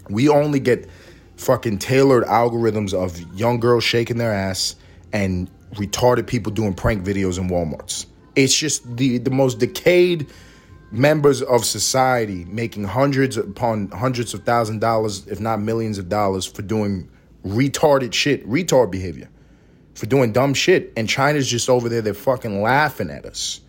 We 0.10 0.29
only 0.29 0.60
get 0.60 0.89
fucking 1.38 1.79
tailored 1.79 2.24
algorithms 2.25 2.93
of 2.93 3.19
young 3.38 3.60
girls 3.60 3.84
shaking 3.84 4.17
their 4.17 4.34
ass 4.34 4.75
and 5.13 5.50
retarded 5.75 6.27
people 6.27 6.51
doing 6.51 6.74
prank 6.74 7.03
videos 7.05 7.38
in 7.38 7.50
Walmarts. 7.50 8.05
It's 8.36 8.58
just 8.58 8.98
the 8.98 9.17
the 9.17 9.31
most 9.31 9.60
decayed 9.60 10.27
members 10.91 11.41
of 11.41 11.65
society 11.65 12.46
making 12.46 12.84
hundreds 12.84 13.38
upon 13.38 13.89
hundreds 13.89 14.34
of 14.34 14.43
thousand 14.43 14.79
dollars, 14.79 15.27
if 15.27 15.39
not 15.39 15.62
millions 15.62 15.98
of 15.98 16.10
dollars, 16.10 16.46
for 16.46 16.62
doing 16.62 17.10
retarded 17.46 18.13
shit, 18.13 18.48
retard 18.48 18.91
behavior, 18.91 19.29
for 19.93 20.05
doing 20.05 20.31
dumb 20.31 20.53
shit. 20.53 20.91
And 20.98 21.08
China's 21.08 21.48
just 21.48 21.69
over 21.69 21.89
there, 21.89 22.01
they're 22.01 22.13
fucking 22.13 22.62
laughing 22.62 23.10
at 23.10 23.25
us. 23.25 23.62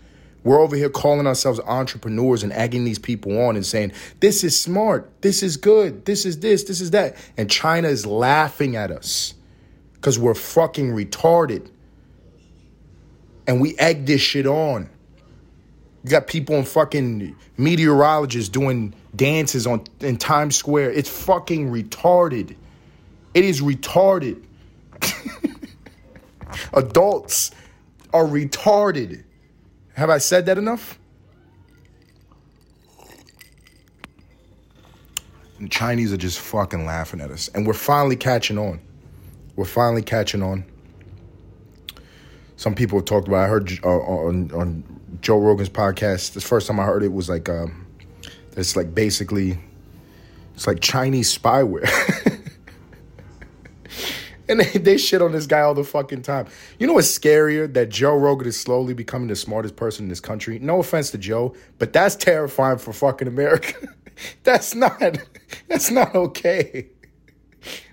We're 0.42 0.60
over 0.60 0.74
here 0.74 0.88
calling 0.88 1.26
ourselves 1.26 1.60
entrepreneurs 1.60 2.42
and 2.42 2.52
egging 2.52 2.84
these 2.84 2.98
people 2.98 3.38
on 3.42 3.56
and 3.56 3.66
saying, 3.66 3.92
this 4.20 4.42
is 4.42 4.58
smart, 4.58 5.10
this 5.20 5.42
is 5.42 5.58
good, 5.58 6.06
this 6.06 6.24
is 6.24 6.40
this, 6.40 6.64
this 6.64 6.80
is 6.80 6.92
that. 6.92 7.16
And 7.36 7.50
China 7.50 7.88
is 7.88 8.06
laughing 8.06 8.74
at 8.74 8.90
us 8.90 9.34
because 9.94 10.18
we're 10.18 10.34
fucking 10.34 10.92
retarded 10.92 11.70
and 13.46 13.60
we 13.60 13.76
egg 13.78 14.06
this 14.06 14.22
shit 14.22 14.46
on. 14.46 14.88
You 16.02 16.11
got 16.11 16.26
people 16.26 16.57
in 16.57 16.64
fucking 16.64 17.37
meteorologists 17.59 18.49
doing 18.49 18.95
dances 19.14 19.66
on 19.66 19.85
in 20.00 20.16
Times 20.16 20.57
Square. 20.57 20.92
It's 20.92 21.11
fucking 21.11 21.71
retarded. 21.71 22.57
It 23.35 23.45
is 23.45 23.61
retarded. 23.61 24.42
Adults 26.73 27.50
are 28.12 28.25
retarded. 28.25 29.25
Have 29.95 30.09
I 30.11 30.19
said 30.19 30.47
that 30.47 30.57
enough? 30.57 30.99
And 35.59 35.66
the 35.66 35.68
Chinese 35.68 36.12
are 36.14 36.16
just 36.16 36.40
fucking 36.40 36.87
laughing 36.87 37.20
at 37.20 37.31
us. 37.31 37.48
And 37.48 37.66
we're 37.66 37.74
finally 37.74 38.16
catching 38.16 38.57
on. 38.57 38.81
We're 39.57 39.66
finally 39.66 40.03
catching 40.03 40.42
on 40.42 40.64
some 42.61 42.75
people 42.75 42.99
have 42.99 43.07
talked 43.07 43.27
about. 43.27 43.42
I 43.42 43.49
heard 43.49 43.73
uh, 43.83 43.88
on 43.88 44.53
on 44.53 44.85
Joe 45.23 45.38
Rogan's 45.38 45.70
podcast. 45.70 46.35
The 46.35 46.42
first 46.42 46.66
time 46.66 46.79
I 46.79 46.85
heard 46.85 47.03
it 47.03 47.11
was 47.11 47.27
like 47.27 47.49
uh, 47.49 47.68
it's 48.55 48.77
like 48.77 48.94
basically 48.94 49.57
it's 50.55 50.66
like 50.66 50.81
Chinese 50.81 51.37
spyware. 51.37 51.88
and 54.49 54.61
they, 54.61 54.79
they 54.79 54.99
shit 54.99 55.23
on 55.23 55.33
this 55.33 55.46
guy 55.46 55.61
all 55.61 55.73
the 55.73 55.85
fucking 55.85 56.20
time. 56.20 56.49
You 56.79 56.87
know 56.87 56.92
what's 56.92 57.18
scarier? 57.18 57.73
That 57.73 57.88
Joe 57.88 58.14
Rogan 58.14 58.46
is 58.46 58.61
slowly 58.61 58.92
becoming 58.92 59.29
the 59.29 59.37
smartest 59.37 59.77
person 59.77 60.05
in 60.05 60.09
this 60.11 60.20
country. 60.20 60.59
No 60.59 60.81
offense 60.81 61.11
to 61.12 61.18
Joe, 61.18 61.55
but 61.79 61.94
that's 61.94 62.14
terrifying 62.14 62.77
for 62.77 62.92
fucking 62.92 63.27
America. 63.27 63.88
that's 64.42 64.75
not 64.75 65.01
that's 65.66 65.90
not 65.90 66.14
okay. 66.14 66.88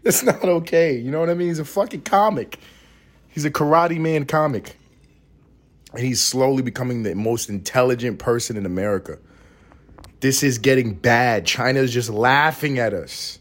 That's 0.04 0.24
not 0.24 0.44
okay. 0.44 0.98
You 0.98 1.10
know 1.10 1.22
what 1.22 1.30
I 1.30 1.36
mean? 1.36 1.48
He's 1.48 1.60
a 1.60 1.66
fucking 1.66 2.02
comic. 2.02 2.60
He's 3.38 3.46
a 3.46 3.52
karate 3.52 4.00
man 4.00 4.26
comic. 4.26 4.76
And 5.94 6.02
he's 6.02 6.20
slowly 6.20 6.64
becoming 6.64 7.04
the 7.04 7.14
most 7.14 7.50
intelligent 7.50 8.18
person 8.18 8.58
in 8.58 8.66
America. 8.66 9.20
This 10.22 10.42
is 10.42 10.58
getting 10.58 10.96
bad. 10.96 11.46
China 11.46 11.82
is 11.82 11.94
just 11.94 12.10
laughing 12.10 12.80
at 12.80 12.96
us. 12.96 13.38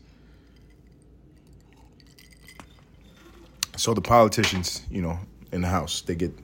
So 3.78 3.94
the 3.94 4.02
politicians, 4.02 4.82
you 4.90 5.00
know, 5.00 5.18
in 5.50 5.62
the 5.62 5.68
House, 5.68 6.02
they 6.02 6.14
get 6.14 6.38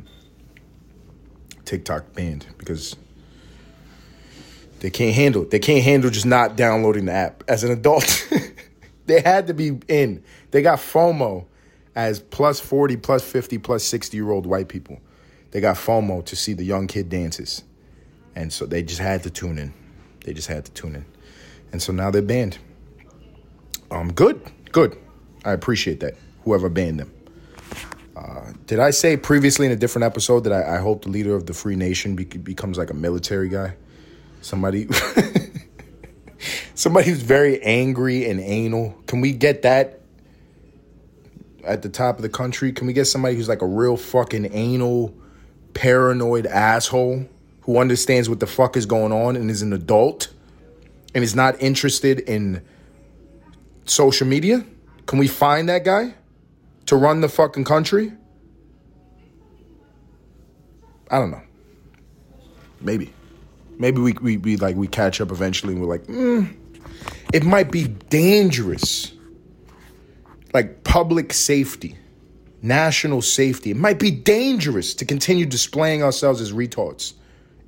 TikTok 1.66 2.14
banned 2.14 2.46
because 2.56 2.96
they 4.80 4.88
can't 4.88 5.14
handle 5.14 5.42
it. 5.42 5.50
They 5.50 5.58
can't 5.58 5.84
handle 5.84 6.08
just 6.08 6.24
not 6.24 6.56
downloading 6.56 7.04
the 7.04 7.12
app. 7.12 7.44
As 7.48 7.64
an 7.64 7.70
adult, 7.70 8.26
they 9.04 9.20
had 9.20 9.46
to 9.48 9.52
be 9.52 9.78
in. 9.88 10.24
They 10.52 10.62
got 10.62 10.78
FOMO 10.78 11.44
as 11.94 12.20
plus 12.20 12.60
40, 12.60 12.96
plus 12.96 13.22
50, 13.22 13.58
plus 13.58 13.84
60 13.84 14.16
year 14.16 14.30
old 14.30 14.46
white 14.46 14.68
people. 14.68 15.00
They 15.50 15.60
got 15.60 15.76
FOMO 15.76 16.24
to 16.26 16.36
see 16.36 16.54
the 16.54 16.64
young 16.64 16.86
kid 16.86 17.08
dances. 17.08 17.62
And 18.34 18.52
so 18.52 18.64
they 18.64 18.82
just 18.82 19.00
had 19.00 19.22
to 19.24 19.30
tune 19.30 19.58
in. 19.58 19.74
They 20.24 20.32
just 20.32 20.48
had 20.48 20.64
to 20.64 20.72
tune 20.72 20.96
in. 20.96 21.04
And 21.72 21.82
so 21.82 21.92
now 21.92 22.10
they're 22.10 22.22
banned. 22.22 22.58
Um, 23.90 24.12
good, 24.12 24.42
good. 24.72 24.96
I 25.44 25.52
appreciate 25.52 26.00
that. 26.00 26.14
Whoever 26.44 26.68
banned 26.68 27.00
them. 27.00 27.12
Uh, 28.16 28.52
did 28.66 28.78
I 28.78 28.90
say 28.90 29.16
previously 29.16 29.66
in 29.66 29.72
a 29.72 29.76
different 29.76 30.04
episode 30.04 30.40
that 30.44 30.52
I, 30.52 30.76
I 30.76 30.78
hope 30.78 31.02
the 31.02 31.08
leader 31.10 31.34
of 31.34 31.46
the 31.46 31.54
free 31.54 31.76
nation 31.76 32.14
be- 32.14 32.24
becomes 32.24 32.78
like 32.78 32.90
a 32.90 32.94
military 32.94 33.48
guy? 33.48 33.74
Somebody, 34.40 34.88
somebody 36.74 37.10
who's 37.10 37.22
very 37.22 37.62
angry 37.62 38.28
and 38.28 38.40
anal. 38.40 38.96
Can 39.06 39.20
we 39.20 39.32
get 39.32 39.62
that 39.62 40.01
at 41.64 41.82
the 41.82 41.88
top 41.88 42.16
of 42.16 42.22
the 42.22 42.28
country? 42.28 42.72
Can 42.72 42.86
we 42.86 42.92
get 42.92 43.06
somebody 43.06 43.36
who's 43.36 43.48
like 43.48 43.62
a 43.62 43.66
real 43.66 43.96
fucking 43.96 44.52
anal, 44.52 45.14
paranoid 45.74 46.46
asshole 46.46 47.26
who 47.62 47.78
understands 47.78 48.28
what 48.28 48.40
the 48.40 48.46
fuck 48.46 48.76
is 48.76 48.86
going 48.86 49.12
on 49.12 49.36
and 49.36 49.50
is 49.50 49.62
an 49.62 49.72
adult 49.72 50.32
and 51.14 51.22
is 51.22 51.34
not 51.34 51.60
interested 51.60 52.20
in 52.20 52.62
social 53.84 54.26
media? 54.26 54.64
Can 55.06 55.18
we 55.18 55.28
find 55.28 55.68
that 55.68 55.84
guy 55.84 56.14
to 56.86 56.96
run 56.96 57.20
the 57.20 57.28
fucking 57.28 57.64
country? 57.64 58.12
I 61.10 61.18
don't 61.18 61.30
know. 61.30 61.42
Maybe. 62.80 63.12
Maybe 63.78 64.00
we, 64.00 64.12
we, 64.36 64.56
like 64.56 64.76
we 64.76 64.86
catch 64.86 65.20
up 65.20 65.30
eventually 65.30 65.74
and 65.74 65.82
we're 65.82 65.88
like, 65.88 66.04
mm, 66.04 66.54
it 67.32 67.44
might 67.44 67.70
be 67.70 67.84
dangerous 67.84 69.12
like 70.52 70.84
public 70.84 71.32
safety, 71.32 71.96
national 72.60 73.22
safety. 73.22 73.70
It 73.70 73.76
might 73.76 73.98
be 73.98 74.10
dangerous 74.10 74.94
to 74.94 75.04
continue 75.04 75.46
displaying 75.46 76.02
ourselves 76.02 76.40
as 76.40 76.52
retards. 76.52 77.14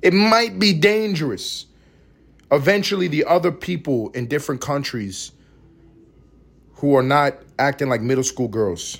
It 0.01 0.13
might 0.13 0.59
be 0.59 0.73
dangerous. 0.73 1.65
Eventually, 2.51 3.07
the 3.07 3.25
other 3.25 3.51
people 3.51 4.09
in 4.11 4.27
different 4.27 4.61
countries 4.61 5.31
who 6.75 6.95
are 6.95 7.03
not 7.03 7.37
acting 7.57 7.89
like 7.89 8.01
middle 8.01 8.23
school 8.23 8.47
girls, 8.47 8.99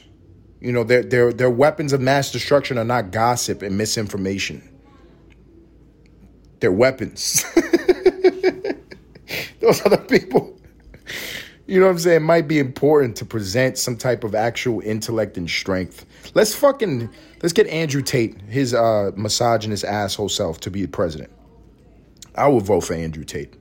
you 0.60 0.71
know, 0.71 0.84
their, 0.84 1.04
their, 1.04 1.32
their 1.32 1.50
weapons 1.50 1.93
of 1.93 2.02
mass 2.02 2.32
destruction 2.32 2.78
are 2.78 2.86
not 2.86 3.12
gossip 3.12 3.62
and 3.62 3.78
misinformation. 3.78 4.67
They're 6.60 6.71
weapons. 6.71 7.45
Those 9.60 9.86
other 9.86 9.98
people 9.98 10.54
you 11.67 11.80
know 11.80 11.88
what 11.88 11.93
I'm 11.93 11.99
saying? 11.99 12.17
It 12.17 12.25
might 12.25 12.47
be 12.47 12.60
important 12.60 13.15
to 13.17 13.25
present 13.25 13.78
some 13.78 13.97
type 13.97 14.23
of 14.23 14.36
actual 14.36 14.82
intellect 14.82 15.38
and 15.38 15.49
strength. 15.49 16.06
Let's 16.36 16.54
fucking 16.54 17.10
let's 17.41 17.54
get 17.54 17.67
Andrew 17.67 18.01
Tate, 18.01 18.39
his 18.41 18.73
uh 18.73 19.12
misogynist 19.15 19.84
asshole 19.84 20.30
self, 20.30 20.60
to 20.62 20.71
be 20.71 20.86
president. 20.86 21.32
I 22.36 22.47
would 22.47 22.63
vote 22.63 22.82
for 22.82 22.93
Andrew 22.93 23.23
Tate. 23.23 23.54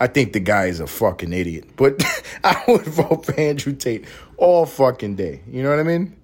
I 0.00 0.08
think 0.08 0.32
the 0.32 0.40
guy 0.40 0.66
is 0.66 0.80
a 0.80 0.86
fucking 0.86 1.32
idiot, 1.32 1.70
but 1.76 2.02
I 2.44 2.62
would 2.68 2.84
vote 2.84 3.26
for 3.26 3.38
Andrew 3.38 3.74
Tate 3.74 4.04
all 4.36 4.66
fucking 4.66 5.14
day. 5.14 5.42
You 5.46 5.62
know 5.62 5.70
what 5.70 5.78
I 5.78 5.84
mean? 5.84 6.16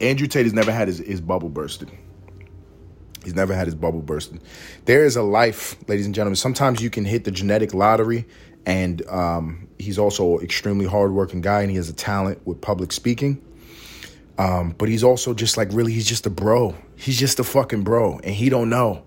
Andrew 0.00 0.26
Tate 0.26 0.44
has 0.44 0.52
never 0.52 0.72
had 0.72 0.88
his, 0.88 0.98
his 0.98 1.20
bubble 1.20 1.48
bursted. 1.48 1.90
He's 3.24 3.34
never 3.34 3.54
had 3.54 3.66
his 3.66 3.74
bubble 3.74 4.00
bursted. 4.00 4.40
There 4.86 5.04
is 5.04 5.16
a 5.16 5.22
life, 5.22 5.76
ladies 5.88 6.06
and 6.06 6.14
gentlemen. 6.14 6.36
Sometimes 6.36 6.82
you 6.82 6.90
can 6.90 7.04
hit 7.04 7.24
the 7.24 7.30
genetic 7.30 7.74
lottery, 7.74 8.26
and 8.64 9.06
um, 9.08 9.68
he's 9.78 9.98
also 9.98 10.38
an 10.38 10.44
extremely 10.44 10.86
hardworking 10.86 11.40
guy, 11.40 11.60
and 11.60 11.70
he 11.70 11.76
has 11.76 11.88
a 11.90 11.92
talent 11.92 12.46
with 12.46 12.60
public 12.60 12.92
speaking. 12.92 13.42
Um, 14.38 14.74
but 14.78 14.88
he's 14.88 15.04
also 15.04 15.34
just 15.34 15.58
like 15.58 15.68
really, 15.72 15.92
he's 15.92 16.08
just 16.08 16.24
a 16.24 16.30
bro. 16.30 16.74
He's 16.96 17.18
just 17.18 17.38
a 17.40 17.44
fucking 17.44 17.82
bro, 17.82 18.18
and 18.24 18.34
he 18.34 18.48
don't 18.48 18.70
know. 18.70 19.04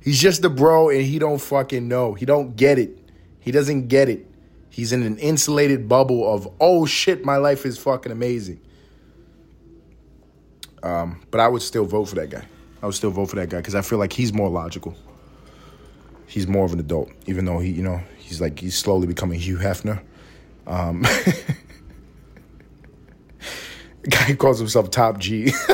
He's 0.00 0.20
just 0.20 0.44
a 0.44 0.50
bro, 0.50 0.88
and 0.88 1.02
he 1.02 1.18
don't 1.18 1.40
fucking 1.40 1.88
know. 1.88 2.14
He 2.14 2.24
don't 2.24 2.54
get 2.54 2.78
it. 2.78 2.96
He 3.40 3.50
doesn't 3.50 3.88
get 3.88 4.08
it. 4.08 4.26
He's 4.68 4.92
in 4.92 5.02
an 5.02 5.18
insulated 5.18 5.88
bubble 5.88 6.32
of 6.32 6.48
oh 6.60 6.86
shit, 6.86 7.24
my 7.24 7.36
life 7.36 7.66
is 7.66 7.78
fucking 7.78 8.12
amazing. 8.12 8.60
Um, 10.82 11.20
but 11.30 11.40
I 11.40 11.48
would 11.48 11.62
still 11.62 11.84
vote 11.84 12.04
for 12.04 12.14
that 12.14 12.30
guy. 12.30 12.44
I 12.82 12.86
would 12.86 12.94
still 12.94 13.10
vote 13.10 13.26
for 13.26 13.36
that 13.36 13.48
guy 13.48 13.58
because 13.58 13.74
I 13.74 13.82
feel 13.82 13.98
like 13.98 14.12
he's 14.12 14.32
more 14.32 14.48
logical. 14.48 14.96
He's 16.26 16.46
more 16.46 16.64
of 16.64 16.72
an 16.72 16.80
adult, 16.80 17.10
even 17.26 17.44
though 17.44 17.58
he, 17.58 17.70
you 17.70 17.82
know, 17.82 18.00
he's 18.16 18.40
like 18.40 18.58
he's 18.58 18.76
slowly 18.76 19.06
becoming 19.06 19.38
Hugh 19.38 19.58
Hefner. 19.58 20.00
Um, 20.66 21.02
guy 24.08 24.34
calls 24.34 24.58
himself 24.58 24.90
Top 24.90 25.18
G. 25.18 25.52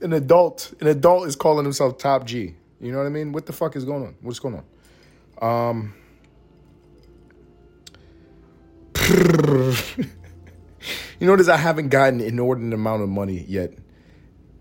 an 0.00 0.12
adult, 0.12 0.74
an 0.80 0.88
adult 0.88 1.28
is 1.28 1.36
calling 1.36 1.64
himself 1.64 1.98
Top 1.98 2.24
G. 2.24 2.54
You 2.80 2.90
know 2.90 2.98
what 2.98 3.06
I 3.06 3.10
mean? 3.10 3.32
What 3.32 3.46
the 3.46 3.52
fuck 3.52 3.76
is 3.76 3.84
going 3.84 4.02
on? 4.04 4.16
What's 4.20 4.40
going 4.40 4.60
on? 5.40 5.50
Um. 5.76 5.94
you 11.20 11.26
notice 11.26 11.48
I 11.48 11.56
haven't 11.56 11.88
gotten 11.88 12.20
an 12.20 12.26
inordinate 12.26 12.74
amount 12.74 13.02
of 13.02 13.08
money 13.08 13.44
yet. 13.48 13.72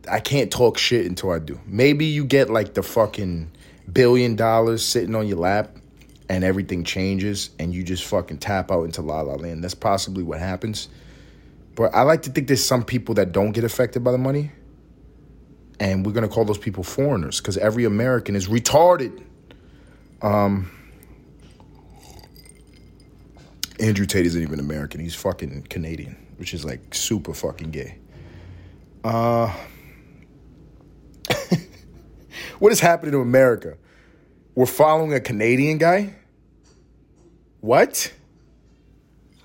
I 0.10 0.20
can't 0.20 0.52
talk 0.52 0.78
shit 0.78 1.06
until 1.06 1.32
I 1.32 1.40
do. 1.40 1.60
Maybe 1.66 2.06
you 2.06 2.26
get 2.26 2.50
like 2.50 2.74
the 2.74 2.84
fucking 2.84 3.52
billion 3.92 4.36
dollars 4.36 4.84
sitting 4.86 5.16
on 5.16 5.28
your 5.28 5.38
lap 5.38 5.78
and 6.30 6.44
everything 6.44 6.84
changes 6.84 7.50
and 7.60 7.74
you 7.74 7.84
just 7.84 8.06
fucking 8.06 8.38
tap 8.38 8.72
out 8.72 8.84
into 8.84 9.02
la 9.02 9.22
la 9.22 9.36
land. 9.36 9.64
That's 9.64 9.76
possibly 9.76 10.24
what 10.24 10.40
happens. 10.40 10.88
But 11.76 11.94
I 11.94 12.02
like 12.04 12.24
to 12.24 12.30
think 12.30 12.48
there's 12.48 12.66
some 12.66 12.84
people 12.84 13.16
that 13.16 13.32
don't 13.32 13.52
get 13.52 13.64
affected 13.64 14.04
by 14.04 14.12
the 14.12 14.18
money. 14.18 14.52
And 15.80 16.06
we're 16.06 16.12
gonna 16.14 16.30
call 16.30 16.46
those 16.46 16.58
people 16.58 16.84
foreigners 16.84 17.40
because 17.40 17.58
every 17.58 17.86
American 17.86 18.36
is 18.36 18.48
retarded. 18.48 19.22
Um 20.22 20.72
Andrew 23.80 24.06
Tate 24.06 24.28
isn't 24.28 24.42
even 24.42 24.60
American. 24.60 25.00
He's 25.00 25.16
fucking 25.16 25.64
Canadian, 25.70 26.16
which 26.38 26.54
is 26.54 26.64
like 26.64 26.94
super 26.94 27.34
fucking 27.34 27.72
gay. 27.72 27.98
Uh 29.04 29.54
what 32.60 32.72
is 32.72 32.80
happening 32.80 33.12
to 33.12 33.20
America? 33.20 33.78
We're 34.56 34.66
following 34.66 35.14
a 35.14 35.20
Canadian 35.20 35.78
guy? 35.78 36.16
What? 37.62 38.14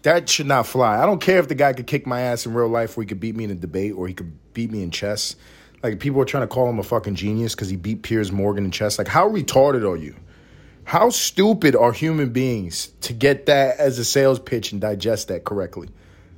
That 0.02 0.28
should 0.28 0.46
not 0.46 0.66
fly. 0.66 1.02
I 1.02 1.06
don't 1.06 1.20
care 1.20 1.38
if 1.38 1.48
the 1.48 1.54
guy 1.54 1.72
could 1.72 1.86
kick 1.86 2.06
my 2.06 2.20
ass 2.20 2.46
in 2.46 2.54
real 2.54 2.68
life 2.68 2.96
or 2.96 3.02
he 3.02 3.06
could 3.06 3.20
beat 3.20 3.36
me 3.36 3.44
in 3.44 3.50
a 3.50 3.54
debate 3.54 3.92
or 3.92 4.08
he 4.08 4.14
could 4.14 4.32
beat 4.52 4.70
me 4.70 4.82
in 4.82 4.90
chess. 4.90 5.36
Like 5.82 6.00
people 6.00 6.20
are 6.20 6.24
trying 6.24 6.42
to 6.42 6.48
call 6.48 6.68
him 6.68 6.78
a 6.78 6.82
fucking 6.82 7.14
genius 7.14 7.54
because 7.54 7.68
he 7.68 7.76
beat 7.76 8.02
Piers 8.02 8.32
Morgan 8.32 8.64
in 8.64 8.70
chess. 8.70 8.98
Like, 8.98 9.08
how 9.08 9.28
retarded 9.28 9.88
are 9.88 9.96
you? 9.96 10.14
How 10.84 11.10
stupid 11.10 11.74
are 11.74 11.92
human 11.92 12.30
beings 12.30 12.92
to 13.02 13.12
get 13.12 13.46
that 13.46 13.78
as 13.78 13.98
a 13.98 14.04
sales 14.04 14.38
pitch 14.38 14.70
and 14.70 14.80
digest 14.80 15.28
that 15.28 15.44
correctly? 15.44 15.88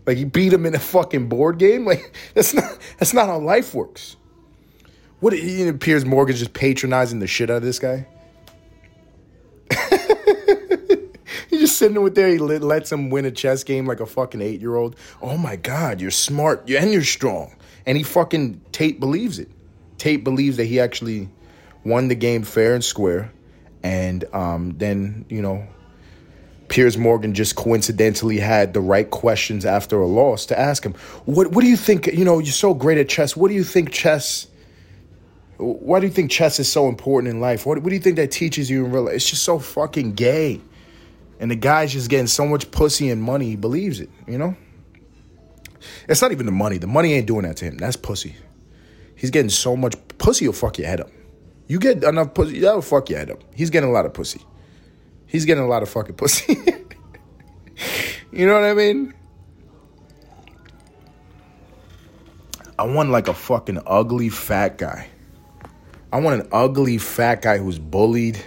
Like 0.06 0.16
you 0.16 0.24
beat 0.24 0.54
him 0.54 0.64
in 0.64 0.74
a 0.74 0.78
fucking 0.78 1.28
board 1.28 1.58
game? 1.58 1.84
Like 1.88 2.16
that's 2.34 2.54
not 2.54 2.78
that's 2.98 3.12
not 3.12 3.26
how 3.26 3.38
life 3.38 3.74
works. 3.74 4.16
What 5.20 5.37
you 5.37 5.66
know, 5.66 5.76
Piers 5.76 6.04
Morgan 6.04 6.37
just 6.37 6.52
patronizing 6.52 7.18
the 7.18 7.26
shit 7.26 7.50
out 7.50 7.57
of 7.57 7.62
this 7.62 7.78
guy. 7.78 8.07
He's 11.50 11.61
just 11.61 11.78
sitting 11.78 12.00
with 12.00 12.14
there. 12.14 12.28
He 12.28 12.38
lets 12.38 12.92
him 12.92 13.11
win 13.11 13.24
a 13.24 13.31
chess 13.31 13.64
game 13.64 13.87
like 13.87 14.00
a 14.00 14.07
fucking 14.07 14.40
eight 14.40 14.61
year 14.61 14.76
old. 14.76 14.94
Oh 15.20 15.37
my 15.37 15.57
god, 15.57 16.00
you're 16.00 16.12
smart 16.12 16.70
and 16.70 16.92
you're 16.92 17.02
strong. 17.02 17.57
And 17.85 17.96
he 17.96 18.04
fucking 18.04 18.61
Tate 18.70 19.00
believes 19.00 19.38
it. 19.38 19.50
Tate 19.96 20.22
believes 20.22 20.57
that 20.59 20.66
he 20.66 20.78
actually 20.78 21.28
won 21.85 22.09
the 22.09 22.14
game 22.14 22.44
fair 22.44 22.74
and 22.74 22.85
square. 22.85 23.33
And 23.83 24.24
um, 24.33 24.76
then 24.78 25.24
you 25.28 25.42
know, 25.42 25.66
Piers 26.68 26.96
Morgan 26.96 27.35
just 27.35 27.57
coincidentally 27.57 28.38
had 28.38 28.72
the 28.72 28.81
right 28.81 29.11
questions 29.11 29.64
after 29.64 29.98
a 29.98 30.07
loss 30.07 30.46
to 30.46 30.59
ask 30.59 30.85
him. 30.85 30.94
What 31.24 31.50
What 31.50 31.62
do 31.62 31.66
you 31.68 31.76
think? 31.76 32.07
You 32.07 32.24
know, 32.24 32.38
you're 32.38 32.52
so 32.52 32.72
great 32.72 32.98
at 32.98 33.09
chess. 33.09 33.37
What 33.37 33.48
do 33.48 33.54
you 33.54 33.64
think 33.64 33.90
chess? 33.90 34.46
Why 35.59 35.99
do 35.99 36.07
you 36.07 36.12
think 36.12 36.31
chess 36.31 36.61
is 36.61 36.71
so 36.71 36.88
important 36.88 37.35
in 37.35 37.40
life? 37.40 37.66
What, 37.66 37.79
what 37.83 37.88
do 37.88 37.94
you 37.94 38.01
think 38.01 38.16
that 38.16 38.31
teaches 38.31 38.71
you 38.71 38.85
in 38.85 38.92
real 38.92 39.05
life? 39.05 39.14
It's 39.14 39.29
just 39.29 39.42
so 39.42 39.59
fucking 39.59 40.12
gay. 40.12 40.61
And 41.40 41.51
the 41.51 41.57
guy's 41.57 41.92
just 41.92 42.09
getting 42.09 42.29
so 42.29 42.47
much 42.47 42.71
pussy 42.71 43.11
and 43.11 43.21
money, 43.21 43.47
he 43.47 43.57
believes 43.57 44.01
it, 44.01 44.09
you 44.27 44.38
know? 44.38 44.57
It's 46.09 46.23
not 46.23 46.31
even 46.33 46.47
the 46.47 46.53
money. 46.53 46.79
The 46.79 46.87
money 46.87 47.12
ain't 47.12 47.27
doing 47.27 47.42
that 47.42 47.57
to 47.59 47.64
him. 47.64 47.77
That's 47.77 47.97
pussy. 47.97 48.37
He's 49.16 49.31
getting 49.31 49.51
so 49.51 49.77
much 49.77 49.97
pussy, 50.18 50.47
will 50.47 50.53
fuck 50.53 50.79
your 50.79 50.87
head 50.87 51.01
up. 51.01 51.11
You 51.66 51.81
get 51.81 52.05
enough 52.05 52.35
pussy, 52.35 52.61
that'll 52.61 52.81
fuck 52.81 53.11
your 53.11 53.18
head 53.18 53.31
up. 53.31 53.42
He's 53.55 53.71
getting 53.71 53.90
a 53.90 53.92
lot 53.92 54.07
of 54.07 54.14
pussy. 54.14 54.40
He's 55.27 55.44
getting 55.44 55.64
a 55.64 55.68
lot 55.68 55.83
of 55.83 55.88
fucking 55.88 56.14
pussy. 56.14 56.55
you 58.33 58.47
know 58.47 58.55
what 58.55 58.64
I 58.64 58.75
mean? 58.75 59.12
I 62.79 62.85
want 62.85 63.11
like 63.11 63.27
a 63.27 63.35
fucking 63.35 63.81
ugly 63.87 64.29
fat 64.29 64.79
guy 64.79 65.09
I 66.12 66.21
want 66.21 66.40
an 66.40 66.49
ugly 66.53 66.99
fat 66.99 67.42
guy 67.42 67.59
who's 67.59 67.79
bullied 67.79 68.42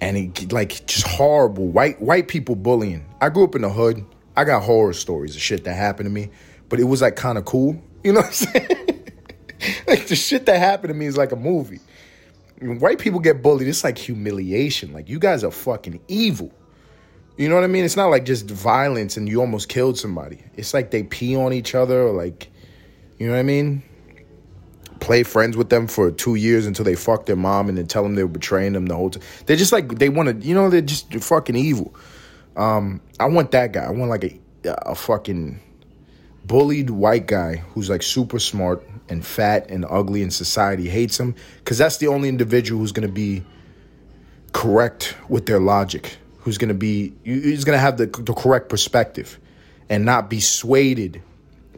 and 0.00 0.52
like 0.52 0.86
just 0.86 1.06
horrible 1.06 1.66
white 1.66 2.00
white 2.00 2.28
people 2.28 2.54
bullying. 2.54 3.04
I 3.20 3.28
grew 3.28 3.44
up 3.44 3.54
in 3.54 3.62
the 3.62 3.70
hood. 3.70 4.04
I 4.36 4.44
got 4.44 4.62
horror 4.62 4.92
stories 4.92 5.34
of 5.34 5.42
shit 5.42 5.64
that 5.64 5.74
happened 5.74 6.06
to 6.06 6.10
me, 6.10 6.30
but 6.68 6.78
it 6.78 6.84
was 6.84 7.02
like 7.02 7.16
kind 7.16 7.38
of 7.38 7.44
cool. 7.44 7.82
You 8.04 8.12
know 8.12 8.20
what 8.20 8.26
I'm 8.26 8.32
saying? 8.32 8.68
like 9.88 10.06
the 10.06 10.16
shit 10.16 10.46
that 10.46 10.58
happened 10.58 10.92
to 10.92 10.94
me 10.94 11.06
is 11.06 11.16
like 11.16 11.32
a 11.32 11.36
movie. 11.36 11.80
When 12.58 12.78
white 12.78 12.98
people 12.98 13.20
get 13.20 13.42
bullied, 13.42 13.68
it's 13.68 13.82
like 13.82 13.98
humiliation. 13.98 14.92
Like 14.92 15.08
you 15.08 15.18
guys 15.18 15.42
are 15.42 15.50
fucking 15.50 16.00
evil. 16.08 16.52
You 17.36 17.48
know 17.48 17.54
what 17.54 17.64
I 17.64 17.66
mean? 17.66 17.84
It's 17.84 17.96
not 17.96 18.06
like 18.06 18.24
just 18.24 18.48
violence 18.48 19.16
and 19.16 19.28
you 19.28 19.40
almost 19.40 19.68
killed 19.68 19.98
somebody. 19.98 20.42
It's 20.54 20.72
like 20.72 20.90
they 20.90 21.02
pee 21.02 21.36
on 21.36 21.52
each 21.52 21.74
other 21.74 22.00
or 22.02 22.12
like, 22.12 22.48
you 23.18 23.26
know 23.26 23.32
what 23.32 23.40
I 23.40 23.42
mean? 23.42 23.82
Play 25.06 25.22
friends 25.22 25.56
with 25.56 25.70
them 25.70 25.86
for 25.86 26.10
two 26.10 26.34
years 26.34 26.66
until 26.66 26.84
they 26.84 26.96
fuck 26.96 27.26
their 27.26 27.36
mom 27.36 27.68
and 27.68 27.78
then 27.78 27.86
tell 27.86 28.02
them 28.02 28.16
they 28.16 28.24
were 28.24 28.28
betraying 28.28 28.72
them 28.72 28.86
the 28.86 28.96
whole 28.96 29.08
time. 29.08 29.22
They're 29.46 29.56
just 29.56 29.70
like 29.70 30.00
they 30.00 30.08
want 30.08 30.28
to, 30.28 30.46
you 30.46 30.52
know, 30.52 30.68
they're 30.68 30.80
just 30.80 31.14
fucking 31.14 31.54
evil. 31.54 31.94
Um, 32.56 33.00
I 33.20 33.26
want 33.26 33.52
that 33.52 33.70
guy. 33.70 33.84
I 33.84 33.90
want 33.90 34.10
like 34.10 34.24
a 34.24 34.40
a 34.64 34.96
fucking 34.96 35.60
bullied 36.44 36.90
white 36.90 37.28
guy 37.28 37.58
who's 37.72 37.88
like 37.88 38.02
super 38.02 38.40
smart 38.40 38.84
and 39.08 39.24
fat 39.24 39.70
and 39.70 39.86
ugly 39.88 40.22
and 40.22 40.32
society 40.32 40.88
hates 40.88 41.20
him 41.20 41.36
because 41.58 41.78
that's 41.78 41.98
the 41.98 42.08
only 42.08 42.28
individual 42.28 42.80
who's 42.80 42.90
gonna 42.90 43.06
be 43.06 43.44
correct 44.52 45.14
with 45.28 45.46
their 45.46 45.60
logic. 45.60 46.16
Who's 46.38 46.58
gonna 46.58 46.74
be? 46.74 47.14
Who's 47.24 47.62
gonna 47.62 47.78
have 47.78 47.96
the 47.96 48.06
the 48.06 48.34
correct 48.34 48.68
perspective 48.68 49.38
and 49.88 50.04
not 50.04 50.28
be 50.28 50.40
swayed 50.40 51.22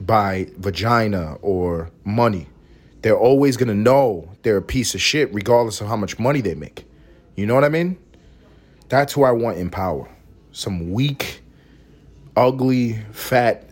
by 0.01 0.47
vagina 0.57 1.37
or 1.43 1.91
money 2.05 2.47
they're 3.03 3.19
always 3.19 3.57
going 3.57 3.69
to 3.69 3.75
know 3.75 4.29
they're 4.43 4.57
a 4.57 4.63
piece 4.63 4.95
of 4.95 5.01
shit 5.01 5.33
regardless 5.33 5.81
of 5.81 5.87
how 5.87 5.97
much 5.97 6.19
money 6.19 6.41
they 6.41 6.55
make. 6.55 6.85
You 7.37 7.47
know 7.47 7.55
what 7.55 7.65
I 7.65 7.69
mean? 7.69 7.99
That's 8.89 9.13
who 9.13 9.23
I 9.23 9.31
want 9.31 9.59
in 9.59 9.71
power. 9.71 10.09
Some 10.53 10.93
weak, 10.93 11.43
ugly, 12.37 12.99
fat 13.13 13.71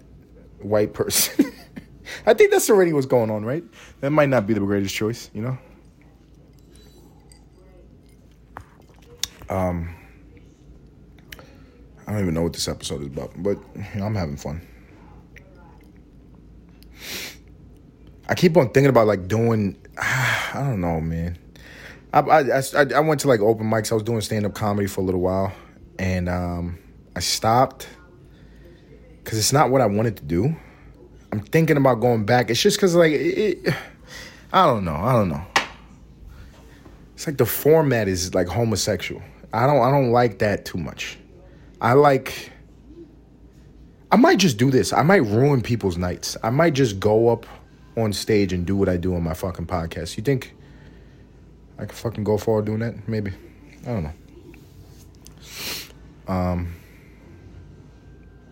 white 0.61 0.95
person. 0.95 1.53
I 2.27 2.35
think 2.35 2.53
that's 2.53 2.71
already 2.71 2.93
what's 2.93 3.07
going 3.07 3.31
on, 3.31 3.45
right? 3.45 3.65
That 4.01 4.11
might 4.11 4.29
not 4.29 4.47
be 4.47 4.55
the 4.55 4.61
greatest 4.61 4.95
choice, 4.95 5.31
you 5.35 5.43
know? 5.43 5.59
Um, 9.49 9.95
I 12.07 12.13
don't 12.13 12.21
even 12.21 12.35
know 12.35 12.43
what 12.43 12.53
this 12.53 12.69
episode 12.69 13.01
is 13.01 13.09
about, 13.09 13.33
but 13.43 13.59
I'm 13.95 14.15
having 14.15 14.37
fun. 14.37 14.61
I 18.29 18.35
keep 18.35 18.57
on 18.57 18.71
thinking 18.71 18.91
about 18.91 19.07
like 19.07 19.29
doing. 19.29 19.77
I 19.99 20.53
don't 20.55 20.81
know, 20.81 21.01
man. 21.01 21.39
I 22.13 22.21
I, 22.21 22.59
I, 22.59 22.85
I 22.97 23.01
went 23.01 23.21
to 23.21 23.29
like 23.29 23.41
open 23.41 23.69
mics. 23.69 23.93
I 23.93 23.95
was 23.95 24.03
doing 24.03 24.21
stand 24.21 24.47
up 24.47 24.55
comedy 24.55 24.87
for 24.87 25.01
a 25.01 25.05
little 25.05 25.21
while, 25.21 25.53
and 25.99 26.29
um, 26.29 26.79
I 27.15 27.21
stopped 27.21 27.89
because 29.23 29.39
it's 29.39 29.53
not 29.53 29.71
what 29.71 29.81
I 29.81 29.87
wanted 29.87 30.17
to 30.19 30.25
do. 30.25 30.55
I'm 31.33 31.41
thinking 31.41 31.77
about 31.77 32.01
going 32.01 32.25
back. 32.25 32.51
It's 32.51 32.61
just 32.61 32.79
because 32.79 32.95
like 32.95 33.13
it, 33.13 33.75
I 34.53 34.67
don't 34.67 34.85
know. 34.85 34.95
I 34.95 35.13
don't 35.13 35.29
know. 35.29 35.45
It's 37.15 37.27
like 37.27 37.37
the 37.39 37.47
format 37.47 38.09
is 38.09 38.35
like 38.35 38.47
homosexual. 38.49 39.23
I 39.53 39.67
don't 39.67 39.81
I 39.81 39.91
don't 39.91 40.11
like 40.11 40.39
that 40.41 40.65
too 40.65 40.79
much. 40.79 41.19
I 41.81 41.95
like 41.95 42.53
I 44.11 44.17
might 44.17 44.39
just 44.39 44.59
do 44.59 44.71
this. 44.71 44.93
I 44.93 45.03
might 45.03 45.23
ruin 45.25 45.63
people's 45.63 45.97
nights. 45.97 46.37
I 46.43 46.51
might 46.51 46.75
just 46.75 47.01
go 47.01 47.29
up 47.29 47.47
on 47.97 48.13
stage 48.13 48.53
and 48.53 48.67
do 48.67 48.77
what 48.77 48.89
I 48.89 48.97
do 48.97 49.15
on 49.15 49.23
my 49.23 49.35
fucking 49.35 49.67
podcast. 49.67 50.17
You 50.17 50.23
think 50.23 50.55
I 51.79 51.87
could 51.87 51.97
fucking 51.97 52.25
go 52.25 52.37
forward 52.39 52.67
doing 52.67 52.81
that? 52.81 53.09
Maybe. 53.09 53.33
I 53.83 53.87
don't 53.87 54.03
know. 54.05 54.13
Um 56.29 56.75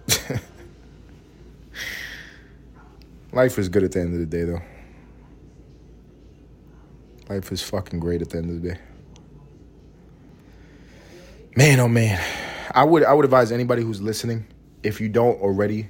Life 3.33 3.59
is 3.59 3.69
good 3.69 3.83
at 3.83 3.93
the 3.93 4.01
end 4.01 4.15
of 4.15 4.21
the 4.21 4.27
day 4.27 4.45
though. 4.45 4.63
Life 7.29 7.51
is 7.53 7.63
fucking 7.63 8.01
great 8.01 8.23
at 8.23 8.31
the 8.31 8.39
end 8.39 8.51
of 8.51 8.63
the 8.63 8.71
day. 8.71 8.79
Man, 11.57 11.81
oh 11.81 11.89
man. 11.89 12.23
I 12.71 12.85
would 12.85 13.05
I 13.05 13.13
would 13.13 13.25
advise 13.25 13.53
anybody 13.53 13.83
who's 13.83 14.01
listening, 14.03 14.47
if 14.83 15.01
you 15.01 15.09
don't 15.09 15.41
already 15.41 15.89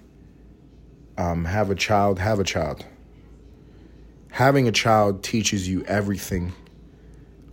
um, 1.16 1.44
have 1.44 1.70
a 1.70 1.74
child, 1.74 2.18
have 2.18 2.38
a 2.38 2.44
child. 2.44 2.84
Having 4.34 4.66
a 4.66 4.72
child 4.72 5.22
teaches 5.22 5.68
you 5.68 5.84
everything 5.84 6.52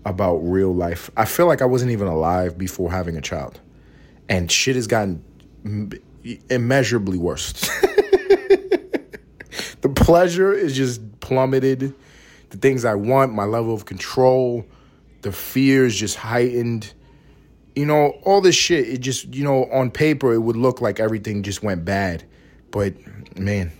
about 0.04 0.38
real 0.38 0.74
life. 0.74 1.12
I 1.16 1.26
feel 1.26 1.46
like 1.46 1.62
I 1.62 1.66
wasn't 1.66 1.92
even 1.92 2.08
alive 2.08 2.58
before 2.58 2.90
having 2.90 3.16
a 3.16 3.22
child. 3.22 3.60
And 4.28 4.52
shit 4.52 4.76
has 4.76 4.88
gotten 4.88 5.24
immeasurably 6.50 7.20
worse. 7.20 7.52
the 9.82 9.94
pleasure 9.96 10.54
is 10.54 10.76
just 10.76 11.20
plummeted. 11.20 11.94
The 12.50 12.58
things 12.58 12.84
I 12.84 12.96
want, 12.96 13.32
my 13.32 13.46
level 13.46 13.76
of 13.76 13.86
control, 13.86 14.66
the 15.22 15.32
fear 15.32 15.86
is 15.86 15.96
just 15.96 16.16
heightened. 16.16 16.92
You 17.76 17.86
know, 17.86 18.20
all 18.24 18.42
this 18.42 18.56
shit, 18.56 18.90
it 18.90 19.02
just, 19.02 19.36
you 19.36 19.44
know, 19.44 19.66
on 19.66 19.92
paper, 19.92 20.34
it 20.34 20.40
would 20.40 20.58
look 20.58 20.82
like 20.82 21.00
everything 21.00 21.44
just 21.44 21.62
went 21.62 21.86
bad. 21.86 22.24
But, 22.72 22.96
man, 23.38 23.72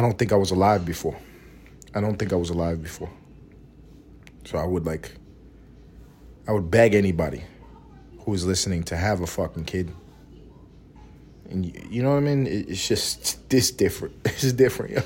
I 0.00 0.02
don't 0.02 0.18
think 0.18 0.32
I 0.32 0.36
was 0.36 0.50
alive 0.50 0.86
before. 0.86 1.14
I 1.94 2.00
don't 2.00 2.16
think 2.18 2.32
I 2.32 2.36
was 2.36 2.48
alive 2.48 2.82
before. 2.82 3.10
So 4.46 4.56
I 4.56 4.64
would 4.64 4.86
like, 4.86 5.12
I 6.48 6.52
would 6.52 6.70
beg 6.70 6.94
anybody 6.94 7.44
who 8.20 8.32
is 8.32 8.46
listening 8.46 8.82
to 8.84 8.96
have 8.96 9.20
a 9.20 9.26
fucking 9.26 9.66
kid. 9.66 9.92
And 11.50 11.66
you, 11.66 11.72
you 11.90 12.02
know 12.02 12.12
what 12.12 12.16
I 12.16 12.20
mean? 12.20 12.46
It's 12.46 12.88
just 12.88 13.46
this 13.50 13.70
different. 13.70 14.14
It's 14.24 14.54
different. 14.54 15.04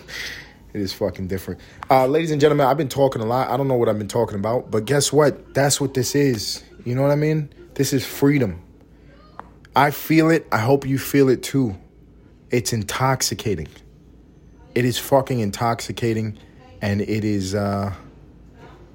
It 0.72 0.80
is 0.80 0.92
fucking 0.92 1.26
different. 1.26 1.60
Uh, 1.90 2.06
ladies 2.06 2.30
and 2.30 2.40
gentlemen, 2.40 2.68
I've 2.68 2.76
been 2.76 2.88
talking 2.88 3.20
a 3.20 3.26
lot. 3.26 3.48
I 3.48 3.56
don't 3.56 3.66
know 3.66 3.74
what 3.74 3.88
I've 3.88 3.98
been 3.98 4.06
talking 4.06 4.38
about, 4.38 4.70
but 4.70 4.84
guess 4.84 5.12
what? 5.12 5.54
That's 5.54 5.80
what 5.80 5.94
this 5.94 6.14
is. 6.14 6.62
You 6.84 6.94
know 6.94 7.02
what 7.02 7.10
I 7.10 7.16
mean? 7.16 7.52
This 7.74 7.92
is 7.92 8.06
freedom. 8.06 8.62
I 9.74 9.90
feel 9.90 10.30
it. 10.30 10.46
I 10.52 10.58
hope 10.58 10.86
you 10.86 11.00
feel 11.00 11.28
it 11.30 11.42
too. 11.42 11.76
It's 12.52 12.72
intoxicating. 12.72 13.66
It 14.74 14.84
is 14.84 14.98
fucking 14.98 15.40
intoxicating, 15.40 16.38
and 16.80 17.00
it 17.00 17.24
is 17.24 17.54
uh, 17.54 17.92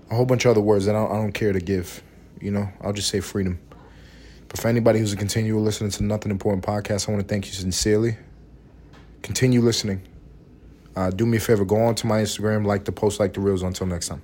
a 0.09 0.15
whole 0.15 0.25
bunch 0.25 0.45
of 0.45 0.51
other 0.51 0.61
words 0.61 0.85
that 0.85 0.95
I 0.95 0.99
don't, 0.99 1.11
I 1.11 1.15
don't 1.15 1.31
care 1.31 1.53
to 1.53 1.59
give. 1.59 2.03
You 2.41 2.51
know, 2.51 2.69
I'll 2.81 2.93
just 2.93 3.09
say 3.09 3.19
freedom. 3.19 3.59
But 4.47 4.59
for 4.59 4.67
anybody 4.67 4.99
who's 4.99 5.13
a 5.13 5.17
continual 5.17 5.61
listener 5.61 5.89
to 5.89 6.03
Nothing 6.03 6.31
Important 6.31 6.65
podcast, 6.65 7.07
I 7.07 7.11
want 7.11 7.27
to 7.27 7.27
thank 7.27 7.45
you 7.45 7.53
sincerely. 7.53 8.17
Continue 9.21 9.61
listening. 9.61 10.01
Uh, 10.95 11.11
do 11.11 11.25
me 11.25 11.37
a 11.37 11.39
favor, 11.39 11.65
go 11.65 11.77
on 11.77 11.95
to 11.95 12.07
my 12.07 12.21
Instagram, 12.21 12.65
like 12.65 12.85
the 12.85 12.91
post, 12.91 13.19
like 13.19 13.33
the 13.33 13.39
reels. 13.39 13.61
Until 13.61 13.87
next 13.87 14.07
time. 14.07 14.21